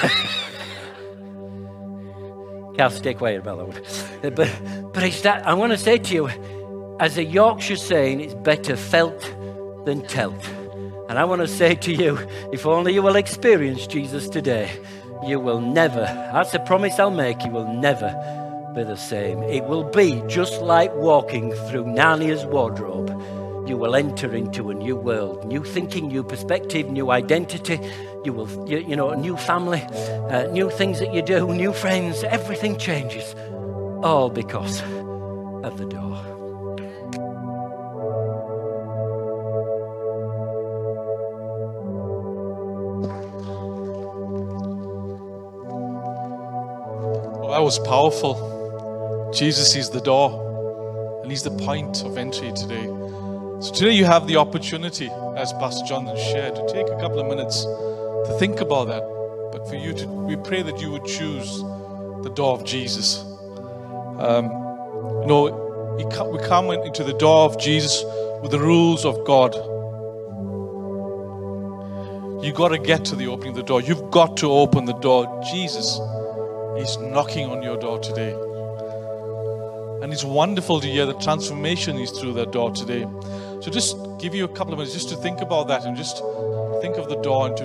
Can't 2.77 2.93
stay 2.93 3.15
quiet 3.15 3.39
about 3.39 3.59
that 3.59 3.69
one. 3.69 4.35
But, 4.35 4.93
but 4.93 5.05
it's 5.05 5.21
that, 5.23 5.47
I 5.47 5.55
want 5.55 5.71
to 5.71 5.79
say 5.79 5.99
to 5.99 6.13
you, 6.13 6.64
as 7.01 7.19
a 7.19 7.25
Yorkshire 7.25 7.77
saying, 7.77 8.21
it's 8.21 8.35
better 8.35 8.77
felt 8.77 9.21
than 9.85 10.07
telt. 10.07 10.49
And 11.09 11.19
I 11.19 11.25
want 11.25 11.43
to 11.43 11.49
say 11.49 11.75
to 11.75 11.93
you, 11.93 12.19
if 12.53 12.67
only 12.67 12.95
you 12.95 13.03
will 13.03 13.17
experience 13.17 13.87
Jesus 13.87 14.29
today, 14.29 14.71
you 15.27 15.41
will 15.41 15.61
never, 15.61 16.03
that's 16.33 16.55
a 16.55 16.59
promise 16.61 16.99
I'll 16.99 17.11
make, 17.11 17.45
you 17.45 17.51
will 17.51 17.73
never 17.73 18.09
be 18.75 18.85
the 18.85 18.97
same. 18.97 19.43
It 19.45 19.65
will 19.65 19.85
be 19.85 20.23
just 20.29 20.61
like 20.63 20.95
walking 20.95 21.53
through 21.69 21.85
Narnia's 21.85 22.45
wardrobe. 22.47 23.11
You 23.69 23.77
will 23.77 23.97
enter 23.97 24.35
into 24.35 24.71
a 24.71 24.75
new 24.75 24.97
world, 24.97 25.47
new 25.47 25.65
thinking, 25.65 26.09
new 26.09 26.23
perspective, 26.23 26.91
new 26.91 27.11
identity. 27.11 27.81
You 28.25 28.33
will, 28.33 28.69
you, 28.69 28.79
you 28.79 28.97
know, 28.97 29.11
a 29.11 29.17
new 29.17 29.37
family, 29.37 29.83
uh, 30.31 30.47
new 30.53 30.71
things 30.71 30.99
that 30.99 31.15
you 31.15 31.23
do, 31.23 31.55
new 31.55 31.73
friends. 31.73 32.25
Everything 32.25 32.77
changes, 32.77 33.35
all 34.03 34.29
because 34.29 34.83
of 35.63 35.79
the 35.79 35.87
door. 35.87 36.44
Was 47.65 47.79
powerful. 47.79 49.33
Jesus 49.35 49.75
is 49.75 49.89
the 49.89 50.01
door, 50.01 51.23
and 51.23 51.31
He's 51.31 51.43
the 51.43 51.51
point 51.51 52.03
of 52.05 52.19
entry 52.19 52.53
today. 52.53 52.85
So 53.61 53.73
today 53.73 53.93
you 53.93 54.05
have 54.05 54.27
the 54.27 54.37
opportunity, 54.37 55.11
as 55.39 55.55
Pastor 55.55 55.83
Jonathan 55.87 56.19
shared, 56.19 56.57
to 56.57 56.67
take 56.71 56.89
a 56.89 57.01
couple 57.01 57.21
of 57.21 57.27
minutes 57.27 57.65
to 57.65 58.37
think 58.39 58.61
about 58.61 58.89
that. 58.89 59.03
But 59.51 59.67
for 59.67 59.77
you 59.77 59.95
to, 59.95 60.07
we 60.07 60.37
pray 60.37 60.61
that 60.61 60.79
you 60.79 60.91
would 60.91 61.07
choose 61.07 61.63
the 62.23 62.31
door 62.35 62.53
of 62.53 62.67
Jesus. 62.67 63.25
Um, 64.19 64.45
you 65.23 65.27
know, 65.27 65.97
we 65.97 66.39
come 66.47 66.71
into 66.71 67.03
the 67.03 67.15
door 67.15 67.47
of 67.47 67.59
Jesus 67.59 68.05
with 68.43 68.51
the 68.51 68.61
rules 68.61 69.07
of 69.07 69.25
God. 69.25 69.55
You've 72.45 72.57
got 72.57 72.69
to 72.69 72.79
get 72.79 73.07
to 73.07 73.17
the 73.17 73.29
opening 73.29 73.53
of 73.53 73.57
the 73.57 73.63
door. 73.63 73.81
You've 73.81 74.11
got 74.11 74.37
to 74.39 74.53
open 74.53 74.85
the 74.85 74.93
door. 74.93 75.43
Jesus 75.51 75.99
is 76.77 76.99
knocking 76.99 77.49
on 77.49 77.63
your 77.63 77.77
door 77.77 77.99
today. 77.99 78.33
And 80.03 80.13
it's 80.13 80.25
wonderful 80.25 80.81
to 80.81 80.87
hear 80.87 81.07
the 81.07 81.15
transformation 81.15 81.99
is 81.99 82.11
through 82.11 82.35
that 82.35 82.53
door 82.53 82.71
today. 82.73 83.07
So 83.61 83.71
just 83.71 83.97
give 84.19 84.35
you 84.35 84.45
a 84.45 84.49
couple 84.49 84.73
of 84.73 84.79
minutes 84.79 84.95
just 84.95 85.09
to 85.11 85.17
think 85.17 85.41
about 85.41 85.69
that 85.69 85.85
and 85.85 85.97
just 85.97 86.19
think 86.81 86.97
of 86.97 87.09
the 87.09 87.19
door 87.23 87.47
and 87.47 87.57
to 87.57 87.65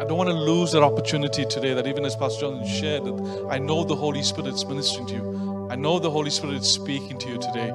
I 0.00 0.04
don't 0.04 0.16
want 0.16 0.30
to 0.30 0.34
lose 0.34 0.72
that 0.72 0.82
opportunity 0.82 1.44
today 1.44 1.74
that 1.74 1.86
even 1.86 2.04
as 2.04 2.16
Pastor 2.16 2.42
John 2.42 2.66
shared 2.66 3.04
that 3.04 3.48
I 3.50 3.58
know 3.58 3.84
the 3.84 3.96
Holy 3.96 4.22
Spirit 4.22 4.54
is 4.54 4.64
ministering 4.64 5.06
to 5.08 5.14
you. 5.14 5.68
I 5.70 5.76
know 5.76 5.98
the 5.98 6.10
Holy 6.10 6.30
Spirit 6.30 6.56
is 6.56 6.68
speaking 6.68 7.18
to 7.18 7.28
you 7.28 7.38
today. 7.38 7.72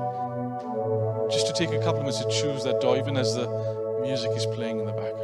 Just 1.32 1.48
to 1.48 1.54
take 1.54 1.70
a 1.70 1.80
couple 1.80 2.00
of 2.00 2.06
minutes 2.06 2.24
to 2.24 2.30
choose 2.30 2.64
that 2.64 2.82
door 2.82 2.98
even 2.98 3.18
as 3.18 3.36
the 3.36 3.48
music 4.02 4.32
is 4.36 4.46
playing 4.46 4.80
in 4.80 4.86
the 4.86 4.94
back. 4.94 5.23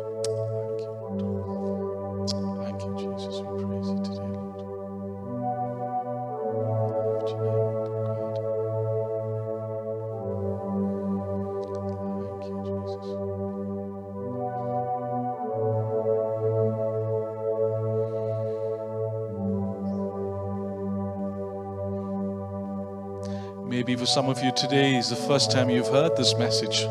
Maybe 23.79 23.95
for 23.95 24.05
some 24.05 24.27
of 24.27 24.43
you 24.43 24.51
today 24.51 24.97
is 24.97 25.09
the 25.09 25.15
first 25.15 25.51
time 25.51 25.69
you've 25.69 25.87
heard 25.87 26.17
this 26.17 26.35
message. 26.35 26.85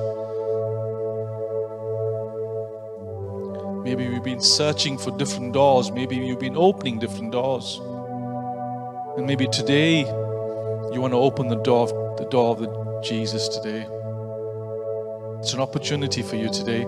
Maybe 3.85 4.05
you've 4.05 4.24
been 4.24 4.40
searching 4.40 4.96
for 4.96 5.11
different 5.18 5.53
doors. 5.53 5.92
Maybe 5.92 6.16
you've 6.16 6.40
been 6.40 6.57
opening 6.57 6.98
different 6.98 7.33
doors. 7.33 7.79
And 9.18 9.27
maybe 9.27 9.46
today 9.48 9.98
you 9.98 11.03
want 11.03 11.12
to 11.12 11.18
open 11.18 11.48
the 11.48 11.61
door 11.61 11.83
of, 11.83 12.16
the 12.16 12.24
door 12.24 12.53
of 12.53 12.61
the 12.61 13.03
Jesus 13.05 13.48
today. 13.48 13.87
It's 15.40 15.53
an 15.53 15.61
opportunity 15.61 16.22
for 16.22 16.37
you 16.37 16.51
today. 16.51 16.87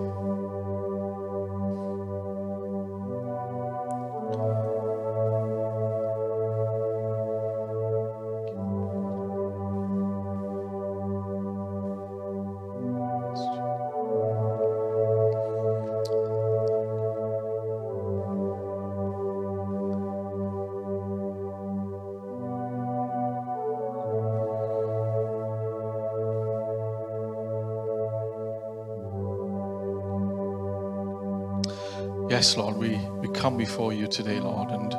Yes, 32.30 32.56
Lord, 32.56 32.76
we, 32.76 32.96
we 33.20 33.28
come 33.30 33.56
before 33.56 33.92
you 33.92 34.06
today, 34.06 34.38
Lord, 34.38 34.70
and 34.70 34.94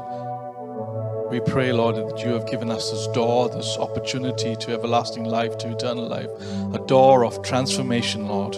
we 1.31 1.39
pray, 1.39 1.71
Lord, 1.71 1.95
that 1.95 2.19
you 2.19 2.33
have 2.33 2.45
given 2.45 2.69
us 2.69 2.91
this 2.91 3.07
door, 3.15 3.47
this 3.47 3.77
opportunity 3.77 4.53
to 4.57 4.73
everlasting 4.73 5.23
life, 5.23 5.57
to 5.59 5.71
eternal 5.71 6.09
life, 6.09 6.27
a 6.73 6.85
door 6.87 7.23
of 7.23 7.41
transformation, 7.41 8.27
Lord. 8.27 8.55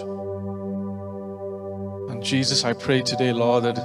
And 2.10 2.20
Jesus, 2.20 2.64
I 2.64 2.72
pray 2.72 3.02
today, 3.02 3.32
Lord, 3.32 3.62
that 3.62 3.78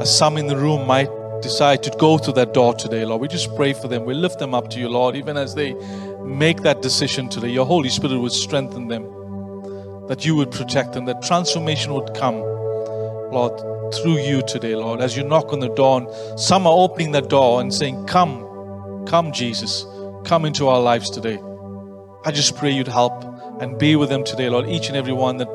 as 0.00 0.16
some 0.16 0.38
in 0.38 0.46
the 0.46 0.56
room 0.56 0.86
might 0.86 1.10
decide 1.42 1.82
to 1.82 1.90
go 1.98 2.16
through 2.16 2.32
that 2.32 2.54
door 2.54 2.72
today, 2.72 3.04
Lord, 3.04 3.20
we 3.20 3.28
just 3.28 3.54
pray 3.54 3.74
for 3.74 3.86
them. 3.86 4.06
We 4.06 4.14
lift 4.14 4.38
them 4.38 4.54
up 4.54 4.70
to 4.70 4.78
you, 4.78 4.88
Lord, 4.88 5.14
even 5.14 5.36
as 5.36 5.54
they 5.54 5.74
make 6.24 6.62
that 6.62 6.80
decision 6.80 7.28
today. 7.28 7.50
Your 7.50 7.66
Holy 7.66 7.90
Spirit 7.90 8.18
would 8.18 8.32
strengthen 8.32 8.88
them, 8.88 9.02
that 10.08 10.24
you 10.24 10.34
would 10.36 10.50
protect 10.50 10.94
them, 10.94 11.04
that 11.04 11.20
transformation 11.20 11.92
would 11.92 12.14
come, 12.14 12.42
Lord 13.32 13.58
through 13.94 14.18
you 14.18 14.42
today, 14.42 14.76
Lord, 14.76 15.00
as 15.00 15.16
you 15.16 15.24
knock 15.24 15.52
on 15.52 15.60
the 15.60 15.68
door. 15.68 16.00
And 16.00 16.40
some 16.40 16.66
are 16.66 16.72
opening 16.72 17.12
the 17.12 17.20
door 17.20 17.60
and 17.60 17.72
saying, 17.72 18.06
Come, 18.06 19.04
come, 19.06 19.32
Jesus, 19.32 19.84
come 20.24 20.44
into 20.44 20.68
our 20.68 20.80
lives 20.80 21.10
today. 21.10 21.38
I 22.24 22.30
just 22.30 22.56
pray 22.56 22.70
you'd 22.70 22.88
help 22.88 23.24
and 23.60 23.78
be 23.78 23.96
with 23.96 24.08
them 24.08 24.24
today, 24.24 24.48
Lord, 24.48 24.68
each 24.68 24.88
and 24.88 24.96
every 24.96 25.12
one 25.12 25.38
that, 25.38 25.48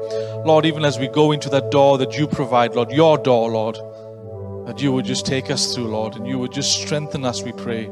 Lord, 0.45 0.65
even 0.65 0.85
as 0.85 0.99
we 0.99 1.07
go 1.07 1.31
into 1.31 1.49
that 1.49 1.71
door 1.71 1.97
that 1.97 2.17
you 2.17 2.27
provide, 2.27 2.75
Lord, 2.75 2.91
your 2.91 3.17
door, 3.17 3.49
Lord, 3.49 3.75
that 4.67 4.81
you 4.81 4.91
would 4.91 5.05
just 5.05 5.25
take 5.25 5.49
us 5.49 5.73
through, 5.73 5.87
Lord, 5.87 6.15
and 6.15 6.27
you 6.27 6.37
would 6.39 6.51
just 6.51 6.81
strengthen 6.81 7.25
us, 7.25 7.41
we 7.41 7.53
pray, 7.53 7.85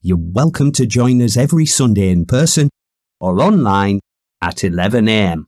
You're 0.00 0.18
welcome 0.20 0.70
to 0.72 0.86
join 0.86 1.20
us 1.20 1.36
every 1.36 1.66
Sunday 1.66 2.10
in 2.10 2.26
person 2.26 2.70
or 3.20 3.42
online 3.42 3.98
at 4.40 4.58
11am. 4.58 5.46